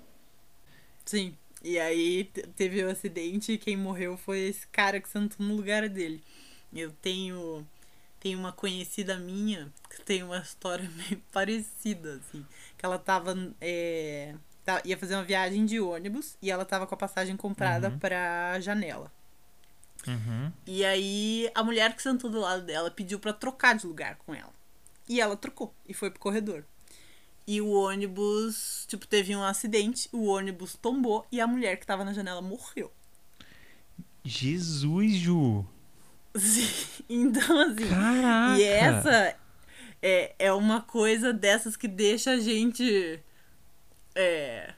[1.05, 1.34] Sim,
[1.64, 5.57] e aí teve o um acidente e quem morreu foi esse cara que sentou no
[5.57, 6.22] lugar dele.
[6.72, 7.66] Eu tenho
[8.20, 12.44] tem uma conhecida minha que tem uma história meio parecida, assim.
[12.76, 13.36] Que ela tava.
[13.60, 14.34] É,
[14.84, 17.98] ia fazer uma viagem de ônibus e ela tava com a passagem comprada uhum.
[17.98, 19.10] pra janela.
[20.06, 20.52] Uhum.
[20.66, 24.34] E aí a mulher que sentou do lado dela pediu para trocar de lugar com
[24.34, 24.52] ela.
[25.08, 26.64] E ela trocou e foi pro corredor.
[27.46, 32.04] E o ônibus, tipo, teve um acidente, o ônibus tombou e a mulher que tava
[32.04, 32.92] na janela morreu.
[34.22, 35.66] Jesus, Ju!
[37.11, 37.89] Então, assim.
[37.89, 38.59] Caraca.
[38.59, 39.34] E essa
[40.03, 43.18] é, é uma coisa dessas que deixa a gente.
[44.14, 44.74] É.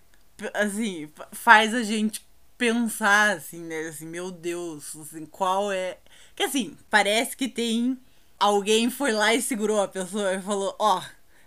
[0.55, 2.25] Assim, faz a gente
[2.57, 3.89] pensar, assim, né?
[3.89, 5.99] Assim, meu Deus, assim, qual é.
[6.37, 7.99] Que assim, parece que tem.
[8.39, 11.03] Alguém foi lá e segurou a pessoa e falou: Ó.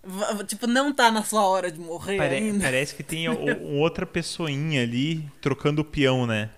[0.06, 2.66] Oh, tipo, não tá na sua hora de morrer Pare ainda.
[2.66, 6.50] Parece que tem outra pessoinha ali trocando o peão, né?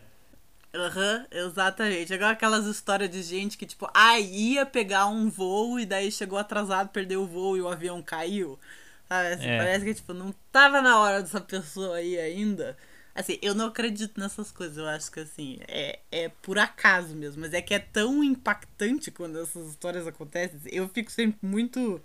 [0.75, 2.13] Aham, uhum, exatamente.
[2.13, 6.37] Igual aquelas histórias de gente que, tipo, ah, ia pegar um voo e daí chegou
[6.37, 8.59] atrasado, perdeu o voo e o avião caiu.
[9.07, 9.33] Sabe?
[9.33, 9.57] Assim, é.
[9.57, 12.77] Parece que, tipo, não tava na hora dessa pessoa aí ainda.
[13.13, 14.77] Assim, eu não acredito nessas coisas.
[14.77, 17.41] Eu acho que, assim, é, é por acaso mesmo.
[17.41, 20.59] Mas é que é tão impactante quando essas histórias acontecem.
[20.65, 22.01] Eu fico sempre muito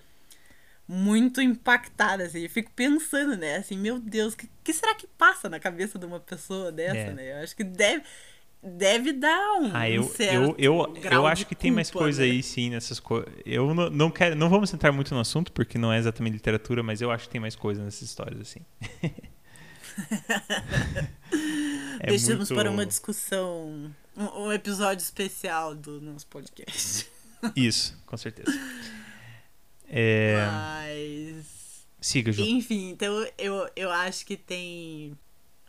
[0.86, 2.40] muito impactada, assim.
[2.40, 3.56] Eu fico pensando, né?
[3.56, 6.98] Assim, meu Deus, o que, que, será que passa na cabeça de uma pessoa dessa,
[6.98, 7.12] é.
[7.12, 7.32] né?
[7.32, 8.02] Eu acho que deve
[8.62, 12.22] deve dar um, ah, eu, certo eu, eu, eu acho que culpa, tem mais coisa
[12.22, 12.28] né?
[12.28, 15.78] aí sim nessas coisas eu não, não quero não vamos entrar muito no assunto porque
[15.78, 18.60] não é exatamente literatura mas eu acho que tem mais coisa nessas histórias assim
[22.00, 22.60] é deixamos muito...
[22.60, 27.06] para uma discussão um, um, episódio especial do nosso podcast
[27.56, 28.52] isso com certeza
[29.88, 30.36] é...
[30.36, 32.42] mas siga Ju.
[32.42, 35.16] enfim então eu, eu acho que tem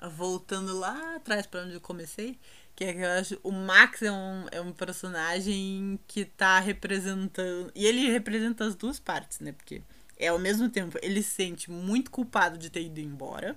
[0.09, 2.37] voltando lá atrás para onde eu comecei
[2.81, 3.39] que é que eu acho.
[3.43, 7.71] O Max é um, é um personagem que tá representando.
[7.75, 9.51] E ele representa as duas partes, né?
[9.51, 9.83] Porque
[10.17, 13.55] é ao mesmo tempo, ele se sente muito culpado de ter ido embora.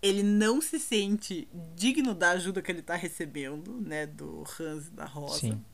[0.00, 4.06] Ele não se sente digno da ajuda que ele tá recebendo, né?
[4.06, 5.40] Do Hans e da Rosa.
[5.40, 5.64] Sim.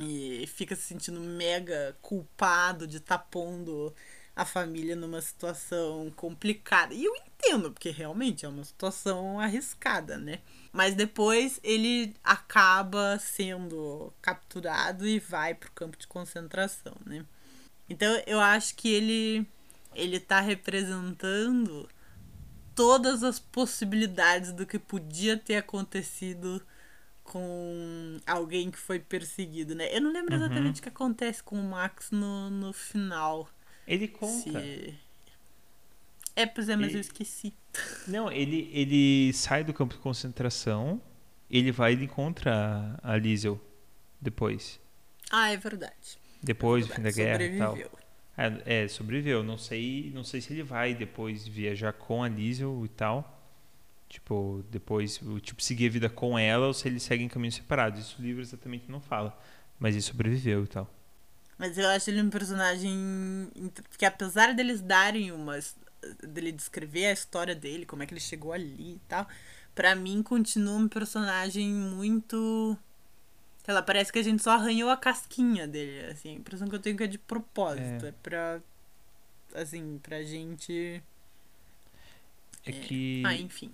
[0.00, 3.92] E fica se sentindo mega culpado de estar tá pondo
[4.40, 6.94] a família numa situação complicada.
[6.94, 10.38] E eu entendo, porque realmente é uma situação arriscada, né?
[10.72, 17.22] Mas depois ele acaba sendo capturado e vai pro campo de concentração, né?
[17.86, 19.46] Então eu acho que ele
[19.94, 21.86] ele tá representando
[22.74, 26.62] todas as possibilidades do que podia ter acontecido
[27.24, 29.94] com alguém que foi perseguido, né?
[29.94, 30.40] Eu não lembro uhum.
[30.40, 33.46] exatamente o que acontece com o Max no, no final.
[33.90, 34.60] Ele conta.
[34.60, 34.94] Se...
[36.36, 36.98] É, pois é, mas ele...
[36.98, 37.52] eu esqueci.
[38.06, 41.02] Não, ele, ele sai do campo de concentração,
[41.50, 43.60] ele vai e encontra a Liesel
[44.20, 44.80] depois.
[45.28, 46.20] Ah, é verdade.
[46.40, 47.76] Depois do fim da guerra e tal.
[48.38, 49.42] É, é, sobreviveu.
[49.42, 53.38] Não sei, não sei se ele vai depois viajar com a Liesel e tal.
[54.08, 58.00] Tipo, depois, tipo, seguir a vida com ela ou se eles seguem caminhos separados.
[58.00, 59.36] Isso o livro exatamente não fala.
[59.80, 60.88] Mas ele sobreviveu e tal.
[61.60, 63.52] Mas eu acho ele um personagem
[63.98, 65.58] que apesar deles darem uma
[66.26, 69.28] dele descrever a história dele, como é que ele chegou ali e tal,
[69.74, 72.78] para mim continua um personagem muito
[73.62, 76.74] sei lá, parece que a gente só arranhou a casquinha dele, assim, a impressão que
[76.76, 78.62] eu tenho que é de propósito, é, é pra
[79.54, 81.02] assim, pra gente
[82.64, 83.70] é, é que Ah, enfim.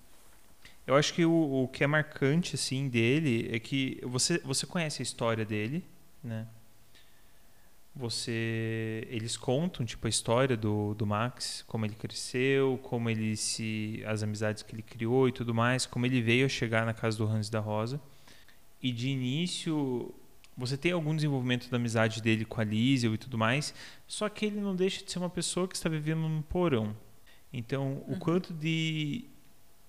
[0.84, 5.02] Eu acho que o, o que é marcante assim dele é que você você conhece
[5.02, 5.84] a história dele,
[6.20, 6.48] né?
[7.96, 14.02] Você eles contam tipo a história do, do Max como ele cresceu como ele se
[14.06, 17.16] as amizades que ele criou e tudo mais como ele veio a chegar na casa
[17.16, 17.98] do Hans da Rosa.
[18.82, 20.14] E de início
[20.54, 23.74] você tem algum desenvolvimento da amizade dele com a Liesel e tudo mais
[24.06, 26.94] só que ele não deixa de ser uma pessoa que está vivendo num porão.
[27.50, 28.18] Então o uhum.
[28.18, 29.24] quanto de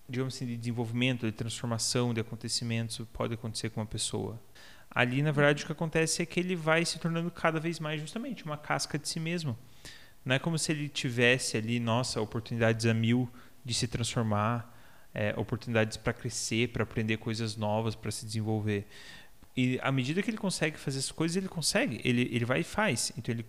[0.08, 4.40] digamos assim de desenvolvimento de transformação de acontecimentos pode acontecer com uma pessoa
[4.98, 8.02] Ali, na verdade, o que acontece é que ele vai se tornando cada vez mais
[8.02, 9.56] justamente uma casca de si mesmo.
[10.26, 13.30] Não é como se ele tivesse ali, nossa, oportunidades a mil
[13.64, 14.76] de se transformar,
[15.14, 18.88] é, oportunidades para crescer, para aprender coisas novas, para se desenvolver.
[19.56, 22.64] E à medida que ele consegue fazer essas coisas, ele consegue, ele, ele vai e
[22.64, 23.14] faz.
[23.16, 23.46] Então ele,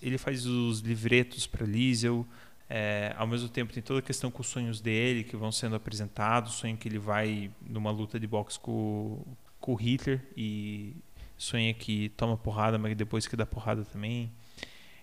[0.00, 2.24] ele faz os livretos para Liesel,
[2.70, 5.74] é, ao mesmo tempo tem toda a questão com os sonhos dele que vão sendo
[5.74, 9.20] apresentados, o sonho que ele vai numa luta de boxe com,
[9.62, 10.94] com o Hitler e
[11.38, 14.30] sonha que toma porrada, mas depois que dá porrada também.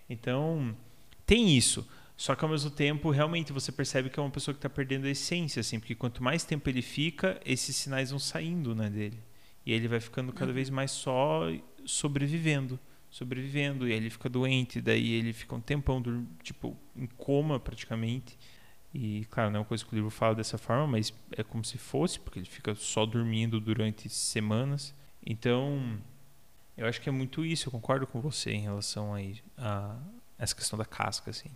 [0.07, 0.75] Então,
[1.25, 1.87] tem isso.
[2.15, 5.07] Só que ao mesmo tempo, realmente você percebe que é uma pessoa que está perdendo
[5.07, 9.17] a essência, assim, porque quanto mais tempo ele fica, esses sinais vão saindo, né, dele.
[9.65, 10.55] E ele vai ficando cada uhum.
[10.55, 11.43] vez mais só
[11.85, 12.77] sobrevivendo,
[13.09, 16.03] sobrevivendo, e aí ele fica doente, daí ele fica um tempão,
[16.43, 18.37] tipo, em coma praticamente.
[18.93, 21.63] E, claro, não é uma coisa que o livro fala dessa forma, mas é como
[21.63, 24.95] se fosse, porque ele fica só dormindo durante semanas.
[25.25, 25.99] Então,
[26.75, 29.19] eu acho que é muito isso, eu concordo com você em relação a,
[29.57, 29.97] a
[30.39, 31.49] essa questão da casca, assim.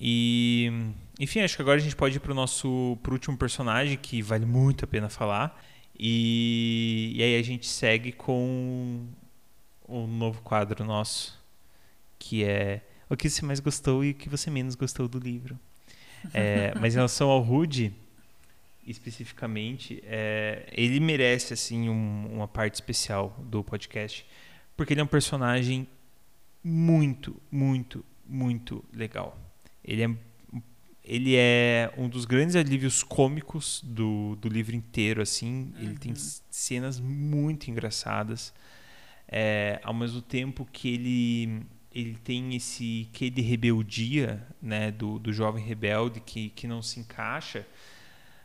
[0.00, 0.70] E,
[1.18, 4.22] enfim, acho que agora a gente pode ir para o nosso pro último personagem, que
[4.22, 5.60] vale muito a pena falar.
[5.98, 9.04] E, e aí a gente segue com
[9.88, 11.36] um novo quadro nosso,
[12.18, 15.58] que é o que você mais gostou e o que você menos gostou do livro.
[16.32, 17.92] É, mas em relação ao Rude,
[18.86, 24.24] especificamente, é, ele merece assim um, uma parte especial do podcast,
[24.76, 25.86] porque ele é um personagem
[26.62, 29.38] muito, muito, muito legal.
[29.84, 30.10] Ele é,
[31.04, 35.72] ele é um dos grandes alívios cômicos do, do livro inteiro, assim.
[35.78, 36.18] Ele tem uhum.
[36.50, 38.52] cenas muito engraçadas,
[39.26, 41.66] é, ao mesmo tempo que ele
[42.00, 47.00] ele tem esse que de rebeldia, né, do, do jovem rebelde que, que não se
[47.00, 47.66] encaixa,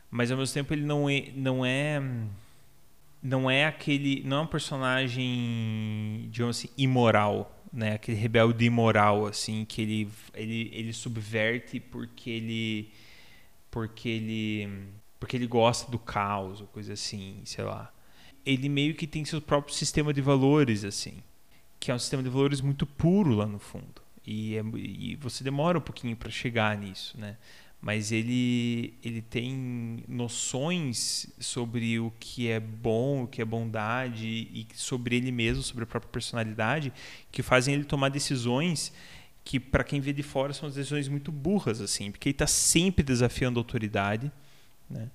[0.10, 2.02] mas ao mesmo tempo ele não é não é
[3.22, 9.66] não é aquele não é um personagem digamos assim imoral, né, aquele rebelde imoral assim
[9.66, 12.92] que ele ele ele subverte porque ele
[13.70, 14.90] porque ele
[15.20, 17.94] porque ele gosta do caos coisa assim, sei lá.
[18.46, 21.24] Ele meio que tem seu próprio sistema de valores assim
[21.84, 24.02] que é um sistema de valores muito puro lá no fundo.
[24.26, 27.36] E, é, e você demora um pouquinho para chegar nisso, né?
[27.82, 34.66] Mas ele, ele tem noções sobre o que é bom, o que é bondade e
[34.74, 36.94] sobre ele mesmo, sobre a própria personalidade,
[37.30, 38.94] que fazem ele tomar decisões
[39.44, 43.04] que para quem vê de fora são decisões muito burras assim, porque ele está sempre
[43.04, 44.32] desafiando a autoridade,
[44.90, 45.10] né?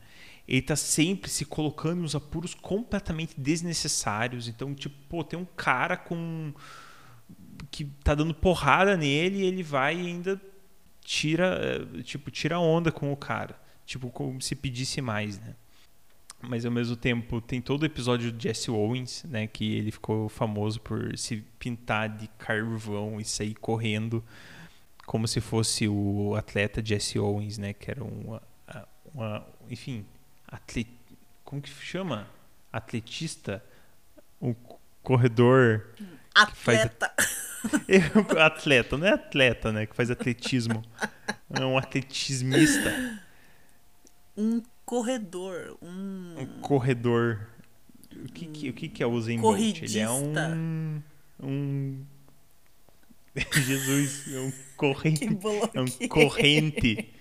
[0.48, 4.48] Ele tá sempre se colocando nos apuros completamente desnecessários.
[4.48, 6.54] Então, tipo, pô, tem um cara com
[7.70, 10.40] que tá dando porrada nele e ele vai e ainda
[11.04, 13.60] tira, tipo, tira onda com o cara.
[13.84, 15.54] Tipo, como se pedisse mais, né?
[16.40, 20.28] Mas ao mesmo tempo tem todo o episódio de Jesse Owens, né, que ele ficou
[20.28, 24.24] famoso por se pintar de carvão e sair correndo
[25.04, 28.40] como se fosse o atleta Jesse Owens, né, que era uma,
[29.12, 30.06] uma enfim,
[30.48, 30.88] atlet...
[31.44, 32.28] como que chama?
[32.72, 33.62] Atletista,
[34.40, 34.54] um
[35.02, 35.86] corredor
[36.34, 37.12] atleta.
[37.16, 38.36] Faz...
[38.38, 40.82] atleta, não é atleta, né, que faz atletismo.
[41.50, 43.20] É um atletismista.
[44.36, 47.46] Um corredor, um um corredor.
[48.14, 49.82] O que que, o que, que é o Usain Bolt?
[49.82, 51.02] Ele é um
[51.40, 52.04] um
[53.52, 55.24] Jesus, é um corrente,
[55.74, 57.12] é um corrente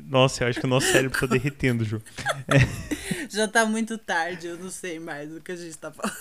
[0.00, 2.02] nossa, eu acho que o nosso cérebro tá derretendo, Ju.
[2.48, 3.28] É.
[3.28, 6.16] Já tá muito tarde, eu não sei mais o que a gente tá falando.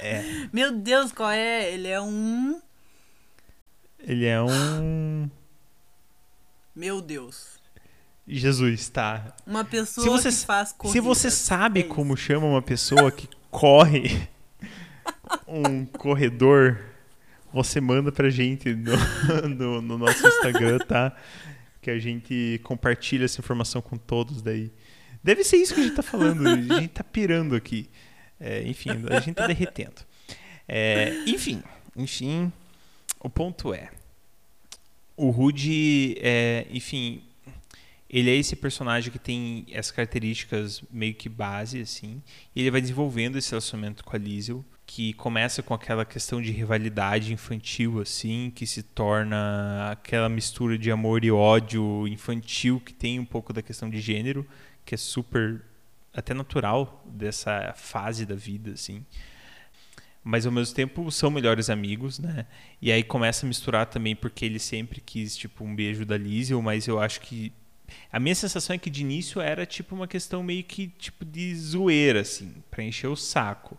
[0.00, 0.48] É.
[0.52, 1.72] Meu Deus, qual é?
[1.72, 2.60] Ele é um.
[4.00, 5.28] Ele é um.
[6.74, 7.54] Meu Deus.
[8.26, 9.34] Jesus, tá.
[9.46, 10.92] Uma pessoa você, que faz corridas.
[10.92, 14.28] se você sabe é como chama uma pessoa que corre
[15.46, 16.80] um corredor,
[17.52, 18.96] você manda pra gente no,
[19.48, 21.14] no, no nosso Instagram, tá?
[21.84, 24.72] Que a gente compartilha essa informação com todos daí.
[25.22, 26.48] Deve ser isso que a gente tá falando.
[26.48, 27.90] A gente tá pirando aqui.
[28.40, 30.00] É, enfim, a gente tá derretendo.
[30.66, 31.62] É, enfim,
[31.94, 32.50] enfim,
[33.20, 33.90] o ponto é.
[35.14, 37.22] O Rude, é, enfim,
[38.08, 42.22] ele é esse personagem que tem essas características meio que base, assim.
[42.56, 46.52] E ele vai desenvolvendo esse relacionamento com a Liesel, que começa com aquela questão de
[46.52, 53.18] rivalidade infantil, assim, que se torna aquela mistura de amor e ódio infantil que tem
[53.18, 54.46] um pouco da questão de gênero,
[54.84, 55.62] que é super
[56.12, 59.04] até natural dessa fase da vida, assim.
[60.22, 62.46] Mas ao mesmo tempo são melhores amigos, né?
[62.80, 66.62] E aí começa a misturar também porque ele sempre quis, tipo, um beijo da Liesel,
[66.62, 67.52] mas eu acho que
[68.10, 71.54] a minha sensação é que de início era tipo uma questão meio que tipo de
[71.54, 73.78] zoeira, assim, pra encher o saco.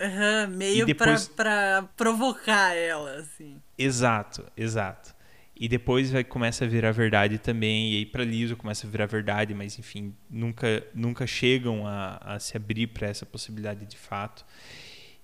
[0.00, 3.60] Aham, meio E depois- pra, pra provocar ela, assim.
[3.76, 5.14] Exato, exato.
[5.54, 9.04] E depois vai começa a virar verdade também, e aí pra Liso começa a virar
[9.04, 14.42] verdade, mas enfim, nunca, nunca chegam a, a se abrir para essa possibilidade de fato.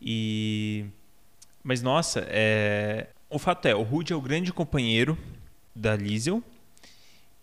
[0.01, 0.85] E
[1.65, 3.09] mas nossa, é...
[3.31, 5.17] o fato é, o Rude é o grande companheiro
[5.75, 6.43] da Liesel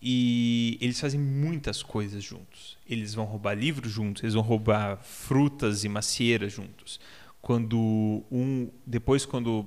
[0.00, 2.78] e eles fazem muitas coisas juntos.
[2.88, 7.00] Eles vão roubar livros juntos, eles vão roubar frutas e macieiras juntos.
[7.44, 9.66] Quando um depois quando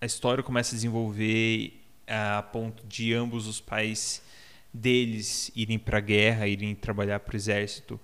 [0.00, 4.22] a história começa a desenvolver a ponto de ambos os pais
[4.72, 7.98] deles irem para a guerra, irem trabalhar para o exército,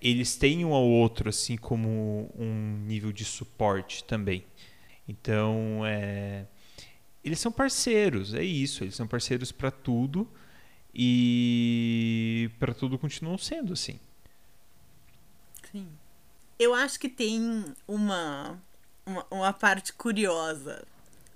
[0.00, 4.42] eles têm um ao outro assim como um nível de suporte também.
[5.06, 6.46] Então, é,
[7.22, 10.26] eles são parceiros, é isso, eles são parceiros para tudo
[10.94, 14.00] e para tudo continuam sendo assim.
[15.70, 15.86] Sim.
[16.58, 18.58] Eu acho que tem uma,
[19.04, 20.82] uma, uma parte curiosa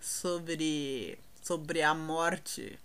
[0.01, 2.79] sobre, sobre a morte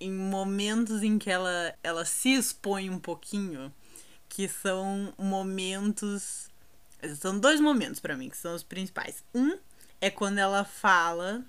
[0.00, 3.72] em- momentos em que ela, ela se expõe um pouquinho,
[4.28, 6.48] que são momentos.
[7.20, 9.22] São dois momentos pra mim que são os principais.
[9.34, 9.56] Um
[10.00, 11.44] é quando ela fala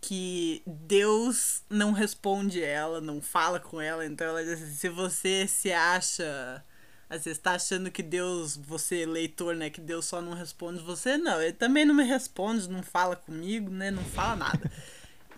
[0.00, 5.46] que Deus não responde ela, não fala com ela, então ela diz assim, se você
[5.48, 6.64] se acha,
[7.08, 11.16] ah, você está achando que Deus, você leitor, né, que Deus só não responde você,
[11.16, 14.72] não, ele também não me responde, não fala comigo, né, não fala nada.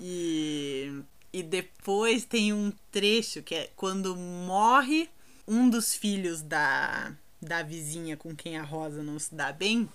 [0.01, 1.03] E
[1.33, 5.11] e depois tem um trecho que é quando morre
[5.47, 9.89] um dos filhos da da vizinha com quem a Rosa não se dá bem,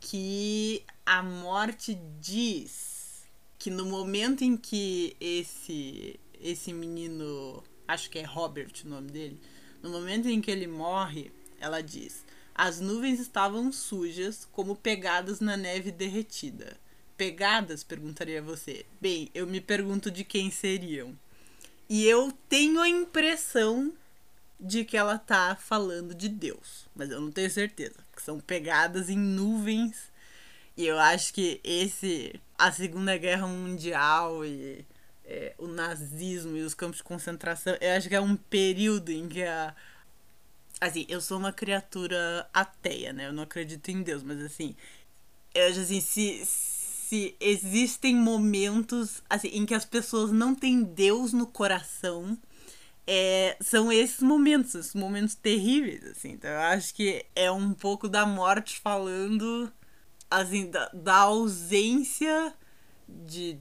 [0.00, 3.24] que a morte diz
[3.58, 9.40] que no momento em que esse esse menino, acho que é Robert o nome dele,
[9.82, 12.24] no momento em que ele morre, ela diz:
[12.54, 16.80] "As nuvens estavam sujas como pegadas na neve derretida."
[17.16, 18.86] Pegadas, perguntaria você.
[19.00, 21.16] Bem, eu me pergunto de quem seriam.
[21.88, 23.92] E eu tenho a impressão
[24.58, 29.18] de que ela tá falando de Deus, mas eu não tenho certeza, são pegadas em
[29.18, 30.10] nuvens.
[30.76, 34.86] E eu acho que esse a Segunda Guerra Mundial e
[35.32, 39.26] é, o nazismo e os campos de concentração, eu acho que é um período em
[39.26, 39.74] que a
[40.78, 43.28] assim, eu sou uma criatura ateia, né?
[43.28, 44.74] Eu não acredito em Deus, mas assim,
[45.54, 51.32] eu acho assim, se, se existem momentos assim, em que as pessoas não têm Deus
[51.32, 52.36] no coração,
[53.06, 56.32] é, são esses momentos, esses momentos terríveis, assim.
[56.32, 59.72] Então eu acho que é um pouco da morte falando,
[60.30, 62.54] assim, da, da ausência
[63.08, 63.58] de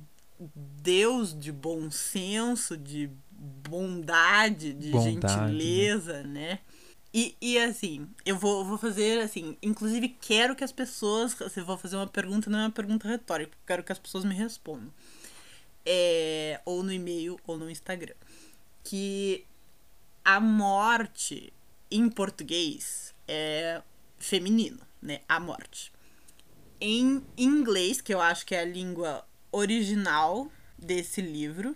[0.56, 6.60] Deus, de bom senso, de bondade, de Bondade, gentileza, né?
[7.14, 11.66] E, e assim, eu vou, vou fazer assim, inclusive quero que as pessoas, se eu
[11.66, 14.92] vou fazer uma pergunta, não é uma pergunta retórica, quero que as pessoas me respondam.
[15.86, 18.14] É, ou no e-mail ou no Instagram.
[18.84, 19.46] Que
[20.24, 21.52] a morte
[21.90, 23.82] em português é
[24.18, 25.22] feminino, né?
[25.28, 25.92] A morte.
[26.80, 31.76] Em inglês, que eu acho que é a língua original desse livro,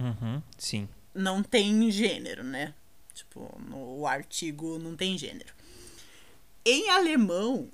[0.00, 0.88] Uhum, sim.
[1.14, 2.74] não tem gênero, né?
[3.14, 5.52] Tipo, no o artigo não tem gênero.
[6.64, 7.68] Em alemão,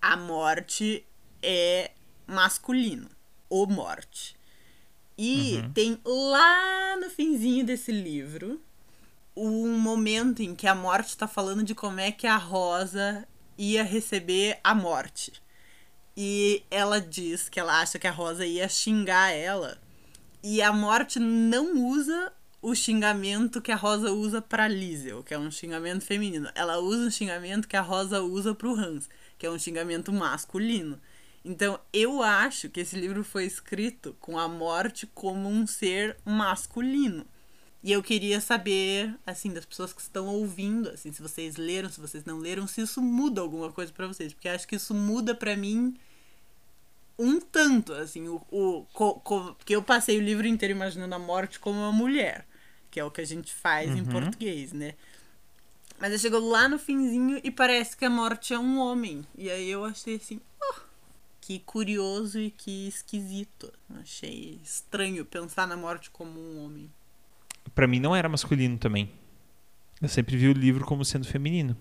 [0.00, 1.04] a morte
[1.42, 1.90] é
[2.26, 3.08] masculino,
[3.48, 4.36] ou morte.
[5.18, 8.60] E tem lá no finzinho desse livro
[9.36, 13.26] um momento em que a morte tá falando de como é que a Rosa
[13.58, 15.32] ia receber a morte.
[16.16, 19.78] E ela diz que ela acha que a Rosa ia xingar ela.
[20.42, 25.38] E a morte não usa o xingamento que a Rosa usa pra Liesel, que é
[25.38, 26.48] um xingamento feminino.
[26.54, 31.00] Ela usa um xingamento que a Rosa usa pro Hans, que é um xingamento masculino.
[31.44, 37.26] Então, eu acho que esse livro foi escrito com a morte como um ser masculino.
[37.82, 42.00] E eu queria saber, assim, das pessoas que estão ouvindo, assim, se vocês leram, se
[42.00, 45.34] vocês não leram, se isso muda alguma coisa para vocês, porque acho que isso muda
[45.34, 45.96] para mim
[47.18, 51.18] um tanto, assim, o, o co, co, que eu passei o livro inteiro imaginando a
[51.18, 52.46] morte como uma mulher,
[52.90, 53.98] que é o que a gente faz uhum.
[53.98, 54.94] em português, né?
[55.98, 59.24] Mas eu chego lá no finzinho e parece que a morte é um homem.
[59.36, 60.80] E aí eu achei assim, oh,
[61.40, 63.72] que curioso e que esquisito.
[64.00, 66.90] Achei estranho pensar na morte como um homem.
[67.74, 69.10] Para mim não era masculino também.
[70.00, 71.76] Eu sempre vi o livro como sendo feminino.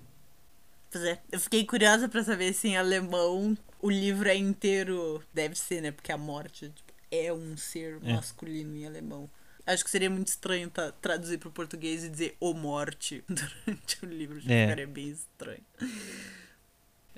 [0.92, 5.24] Pois é, eu fiquei curiosa para saber se em alemão o livro é inteiro.
[5.34, 5.92] Deve ser, né?
[5.92, 8.14] Porque a morte tipo, é um ser é.
[8.14, 9.30] masculino em alemão.
[9.66, 14.04] Acho que seria muito estranho tra traduzir para o português e dizer o morte durante
[14.04, 14.38] o livro.
[14.38, 14.64] Acho é.
[14.64, 15.64] ficaria bem estranho.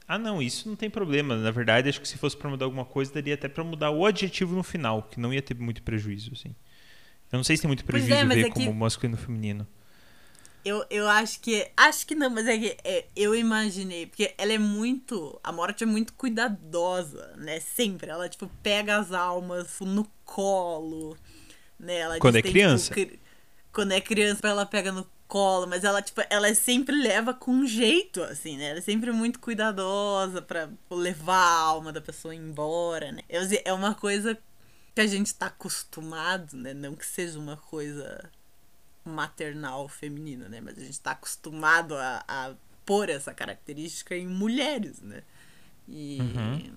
[0.07, 1.35] Ah, não, isso não tem problema.
[1.35, 4.05] Na verdade, acho que se fosse para mudar alguma coisa, daria até para mudar o
[4.05, 6.53] adjetivo no final, que não ia ter muito prejuízo, assim.
[7.33, 9.67] Eu não sei se tem muito é, prejuízo é, ver é como masculino e feminino.
[10.63, 11.67] Eu, eu acho que.
[11.75, 14.05] Acho que não, mas é que é, eu imaginei.
[14.05, 15.39] Porque ela é muito.
[15.43, 17.59] A morte é muito cuidadosa, né?
[17.59, 18.11] Sempre.
[18.11, 21.17] Ela, tipo, pega as almas no colo.
[21.79, 21.97] Né?
[21.97, 22.93] Ela quando diz, é tem, criança.
[22.93, 23.17] Tipo,
[23.73, 25.65] quando é criança, ela pega no colo.
[25.65, 28.69] Mas ela, tipo, ela sempre leva com jeito, assim, né?
[28.69, 33.23] Ela é sempre muito cuidadosa pra levar a alma da pessoa embora, né?
[33.65, 34.37] É uma coisa
[34.93, 36.73] que a gente tá acostumado, né?
[36.73, 38.29] Não que seja uma coisa
[39.03, 40.61] maternal feminina, né?
[40.61, 42.53] Mas a gente tá acostumado a, a
[42.85, 45.23] pôr essa característica em mulheres, né?
[45.87, 46.19] E.
[46.21, 46.73] Uhum.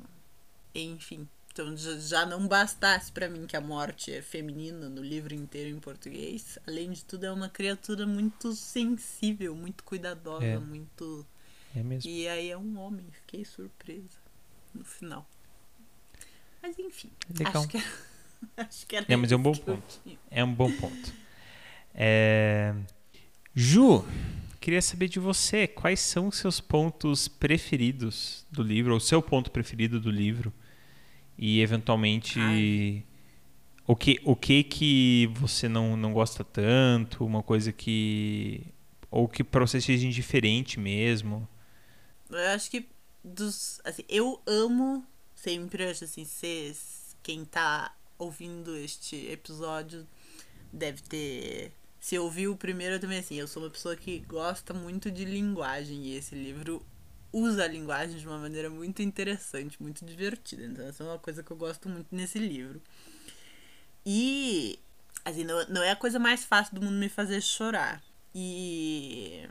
[0.74, 1.28] Enfim.
[1.52, 5.80] Então já não bastasse para mim que a morte é feminina no livro inteiro em
[5.80, 6.58] português.
[6.66, 10.58] Além de tudo, é uma criatura muito sensível, muito cuidadosa, é.
[10.58, 11.26] muito.
[11.74, 12.10] É mesmo.
[12.10, 14.18] E aí é um homem, fiquei surpresa
[14.74, 15.26] no final.
[16.66, 17.10] Mas enfim.
[17.38, 17.62] Legal.
[17.62, 17.84] Acho que,
[18.56, 20.00] acho que era é, mas é um bom ponto.
[20.28, 21.12] É um bom ponto.
[21.94, 22.74] É...
[23.54, 24.04] Ju,
[24.60, 29.22] queria saber de você, quais são os seus pontos preferidos do livro, ou o seu
[29.22, 30.52] ponto preferido do livro?
[31.38, 33.04] E eventualmente Ai.
[33.86, 38.66] o que o que que você não, não gosta tanto, uma coisa que
[39.08, 41.48] ou que para você seja indiferente mesmo?
[42.28, 42.88] Eu acho que
[43.22, 45.06] dos assim, eu amo
[45.36, 46.74] sempre acho assim, ser
[47.22, 50.06] quem tá ouvindo este episódio
[50.72, 54.72] deve ter se ouviu o primeiro, eu também assim, eu sou uma pessoa que gosta
[54.72, 56.84] muito de linguagem e esse livro
[57.32, 60.64] usa a linguagem de uma maneira muito interessante, muito divertida.
[60.64, 62.80] Então, essa é uma coisa que eu gosto muito nesse livro.
[64.04, 64.78] E,
[65.24, 68.00] assim, não, não é a coisa mais fácil do mundo me fazer chorar.
[68.32, 69.48] E,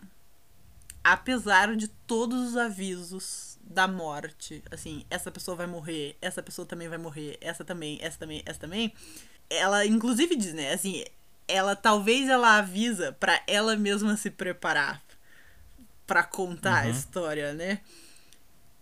[1.04, 6.88] apesar de todos os avisos da morte, assim, essa pessoa vai morrer, essa pessoa também
[6.88, 8.94] vai morrer, essa também, essa também, essa também,
[9.50, 11.04] ela inclusive diz, né, assim,
[11.48, 15.04] ela talvez ela avisa para ela mesma se preparar
[16.06, 16.90] para contar uhum.
[16.90, 17.82] a história, né?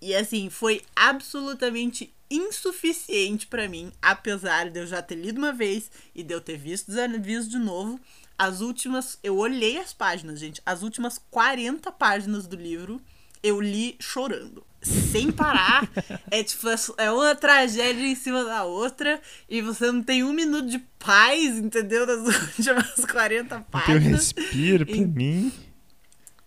[0.01, 5.89] E assim, foi absolutamente insuficiente para mim, apesar de eu já ter lido uma vez
[6.13, 7.97] e de eu ter visto os avisos de novo.
[8.37, 13.01] As últimas, eu olhei as páginas, gente, as últimas 40 páginas do livro
[13.41, 15.87] eu li chorando sem parar.
[16.29, 16.67] é tipo,
[16.97, 19.19] é uma tragédia em cima da outra.
[19.49, 22.05] E você não tem um minuto de paz, entendeu?
[22.05, 22.19] Das
[22.57, 24.03] últimas 40 páginas.
[24.03, 25.05] Eu respiro pra e...
[25.05, 25.51] mim.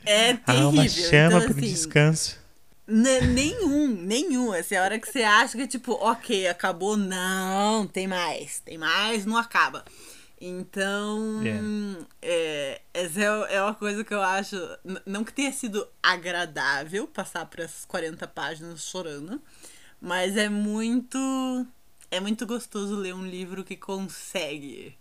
[0.05, 0.69] É terrível.
[0.71, 2.47] uma chama então, pro assim, descanso.
[2.87, 4.55] Nenhum, nenhum.
[4.55, 6.97] Essa é a hora que você acha que, tipo, ok, acabou.
[6.97, 8.61] Não, tem mais.
[8.61, 9.85] Tem mais, não acaba.
[10.41, 12.07] Então, é.
[12.21, 14.57] é, essa é, é uma coisa que eu acho.
[15.07, 19.41] Não que tenha sido agradável passar por essas 40 páginas chorando,
[20.01, 21.67] mas é muito.
[22.11, 24.97] É muito gostoso ler um livro que consegue,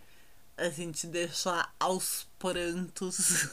[0.57, 3.49] assim, te deixar aos prantos.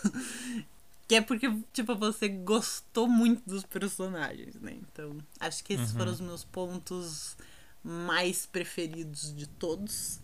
[1.08, 4.72] que é porque, tipo, você gostou muito dos personagens, né?
[4.72, 5.98] Então, acho que esses uhum.
[5.98, 7.36] foram os meus pontos
[7.82, 10.21] mais preferidos de todos.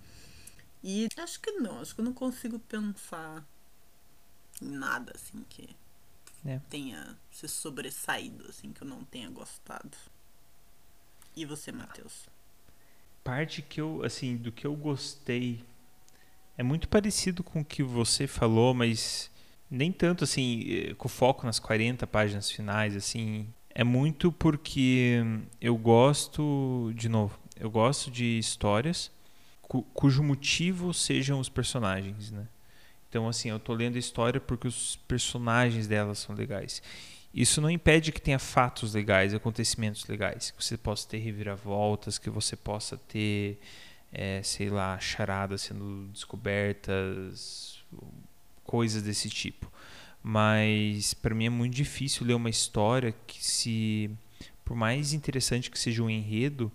[0.83, 3.45] E acho que não, acho que eu não consigo pensar
[4.63, 5.69] em nada assim que
[6.45, 6.61] é.
[6.71, 9.97] tenha se sobressaído, assim, que eu não tenha gostado.
[11.37, 12.29] E você, Matheus?
[13.23, 15.65] Parte que eu, assim, do que eu gostei
[16.57, 19.31] é muito parecido com o que você falou, mas
[19.71, 23.47] nem tanto assim, eh, com foco nas 40 páginas finais, assim.
[23.71, 25.23] É muito porque
[25.61, 29.11] eu gosto, de novo, eu gosto de histórias
[29.69, 32.49] cu, cujo motivo sejam os personagens, né?
[33.09, 36.83] Então, assim, eu tô lendo a história porque os personagens dela são legais.
[37.33, 42.29] Isso não impede que tenha fatos legais, acontecimentos legais, que você possa ter reviravoltas, que
[42.29, 43.61] você possa ter,
[44.13, 47.83] é, sei lá, charadas sendo descobertas,
[48.65, 49.71] coisas desse tipo.
[50.23, 54.11] Mas para mim é muito difícil ler uma história que se
[54.69, 56.71] por mais interessante que seja o enredo,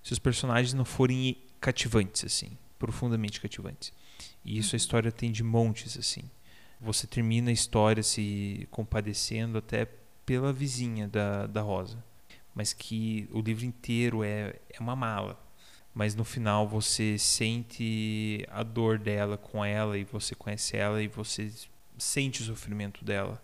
[0.00, 3.92] se os personagens não forem cativantes assim, profundamente cativantes.
[4.44, 4.76] E isso a uhum.
[4.76, 6.24] história tem de montes assim.
[6.80, 9.86] Você termina a história se compadecendo até
[10.26, 12.04] pela vizinha da, da Rosa,
[12.54, 15.40] mas que o livro inteiro é, é uma mala.
[15.94, 21.06] Mas no final você sente a dor dela com ela e você conhece ela e
[21.06, 21.52] você
[21.96, 23.40] sente o sofrimento dela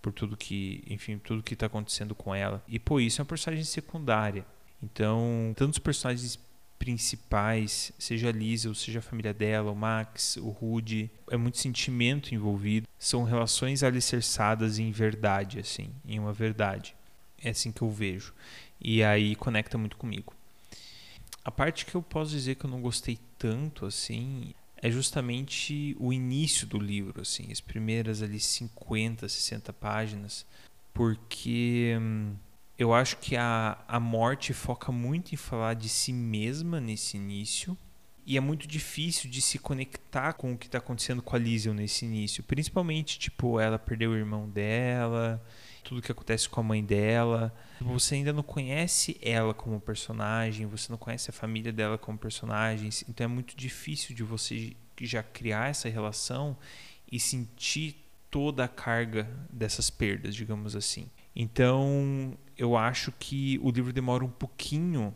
[0.00, 2.62] por tudo que, enfim, tudo que está acontecendo com ela.
[2.68, 4.46] E por isso é uma personagem secundária.
[4.82, 6.38] Então, tanto os personagens
[6.80, 11.58] principais, seja a Lisa, ou seja a família dela, o Max, o Rudy, é muito
[11.58, 12.88] sentimento envolvido.
[12.98, 16.96] São relações alicerçadas em verdade, assim, em uma verdade.
[17.44, 18.32] É assim que eu vejo.
[18.80, 20.34] E aí conecta muito comigo.
[21.44, 26.14] A parte que eu posso dizer que eu não gostei tanto, assim, é justamente o
[26.14, 30.46] início do livro, assim, as primeiras ali 50, 60 páginas,
[30.94, 32.34] porque hum,
[32.80, 37.76] eu acho que a, a morte foca muito em falar de si mesma nesse início.
[38.24, 41.74] E é muito difícil de se conectar com o que está acontecendo com a Liesel
[41.74, 42.42] nesse início.
[42.42, 45.44] Principalmente, tipo, ela perdeu o irmão dela,
[45.84, 47.54] tudo que acontece com a mãe dela.
[47.82, 53.04] Você ainda não conhece ela como personagem, você não conhece a família dela como personagens,
[53.06, 56.56] então é muito difícil de você já criar essa relação
[57.12, 57.96] e sentir
[58.30, 61.10] toda a carga dessas perdas, digamos assim.
[61.34, 65.14] Então, eu acho que o livro demora um pouquinho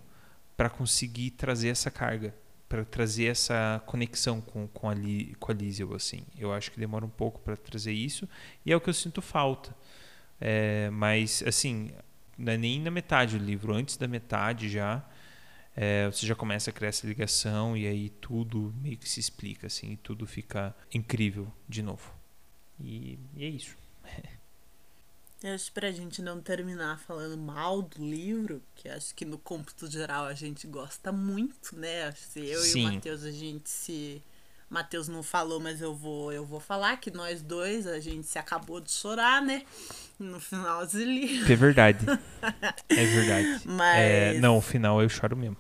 [0.57, 2.35] para conseguir trazer essa carga,
[2.67, 4.95] para trazer essa conexão com, com, a,
[5.39, 6.25] com a Liesel, assim.
[6.39, 8.27] Eu acho que demora um pouco para trazer isso
[8.65, 9.77] e é o que eu sinto falta.
[10.41, 11.93] É, mas, assim,
[12.47, 15.05] é nem na metade do livro, antes da metade já,
[15.77, 19.67] é, você já começa a criar essa ligação e aí tudo meio que se explica,
[19.67, 22.11] assim, e tudo fica incrível de novo.
[22.81, 23.77] E, e é isso.
[25.45, 29.87] Eu acho pra gente não terminar falando mal do livro, que acho que no cômputo
[29.91, 32.05] geral a gente gosta muito, né?
[32.05, 32.81] Acho que eu Sim.
[32.81, 34.23] e o Matheus a gente se
[34.71, 38.39] Matheus não falou, mas eu vou, eu vou falar que nós dois, a gente se
[38.39, 39.65] acabou de chorar, né?
[40.19, 41.53] No final do livro.
[41.53, 42.07] É verdade.
[42.89, 43.61] é verdade.
[43.67, 43.99] Mas...
[43.99, 45.59] É, não, o final eu choro mesmo.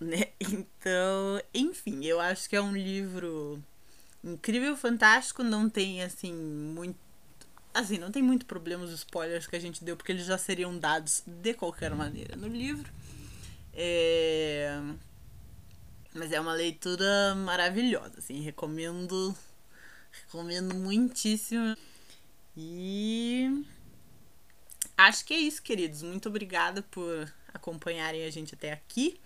[0.00, 0.26] Né?
[0.40, 3.62] Então, enfim, eu acho que é um livro
[4.24, 5.44] incrível, fantástico.
[5.44, 7.07] Não tem, assim, muito.
[7.72, 10.76] Assim, não tem muito problema os spoilers que a gente deu, porque eles já seriam
[10.76, 12.90] dados de qualquer maneira no livro.
[13.74, 14.80] É
[16.18, 19.34] mas é uma leitura maravilhosa, assim, recomendo.
[20.24, 21.76] Recomendo muitíssimo.
[22.56, 23.64] E
[24.96, 26.02] acho que é isso, queridos.
[26.02, 29.20] Muito obrigada por acompanharem a gente até aqui.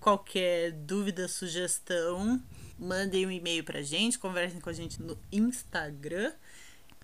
[0.00, 2.42] Qualquer dúvida, sugestão,
[2.78, 6.32] mandem um e-mail pra gente, conversem com a gente no Instagram.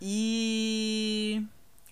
[0.01, 1.45] E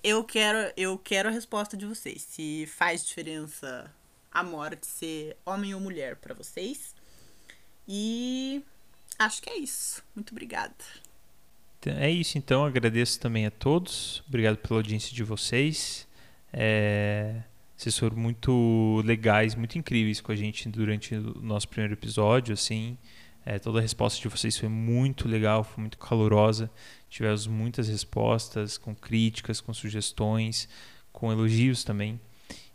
[0.02, 2.22] eu quero, eu quero a resposta de vocês.
[2.22, 3.92] Se faz diferença
[4.32, 6.94] a morte ser homem ou mulher para vocês.
[7.86, 8.62] E
[9.18, 10.02] acho que é isso.
[10.14, 10.74] Muito obrigada.
[11.80, 14.22] Então, é isso então, agradeço também a todos.
[14.28, 16.06] Obrigado pela audiência de vocês.
[16.52, 17.42] É...
[17.76, 22.98] Vocês foram muito legais, muito incríveis com a gente durante o nosso primeiro episódio, assim.
[23.46, 26.68] É, toda a resposta de vocês foi muito legal, foi muito calorosa.
[27.08, 30.68] Tivemos muitas respostas, com críticas, com sugestões,
[31.12, 32.20] com elogios também.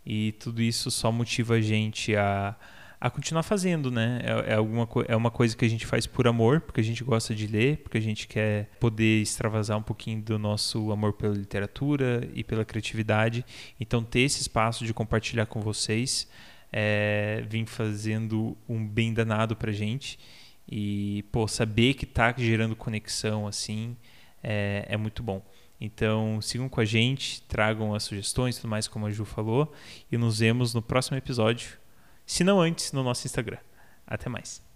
[0.05, 2.55] E tudo isso só motiva a gente a
[3.03, 4.21] a continuar fazendo, né?
[4.23, 7.03] É, é, alguma, é uma coisa que a gente faz por amor, porque a gente
[7.03, 11.35] gosta de ler, porque a gente quer poder extravasar um pouquinho do nosso amor pela
[11.35, 13.45] literatura e pela criatividade.
[13.77, 16.29] Então, ter esse espaço de compartilhar com vocês
[16.71, 20.17] é, vem fazendo um bem danado pra gente.
[20.65, 23.97] E, pô, saber que tá gerando conexão assim
[24.43, 25.41] é, é muito bom.
[25.79, 29.73] Então, sigam com a gente, tragam as sugestões, tudo mais, como a Ju falou,
[30.11, 31.77] e nos vemos no próximo episódio
[32.25, 33.57] se não antes no nosso Instagram.
[34.05, 34.72] Até mais.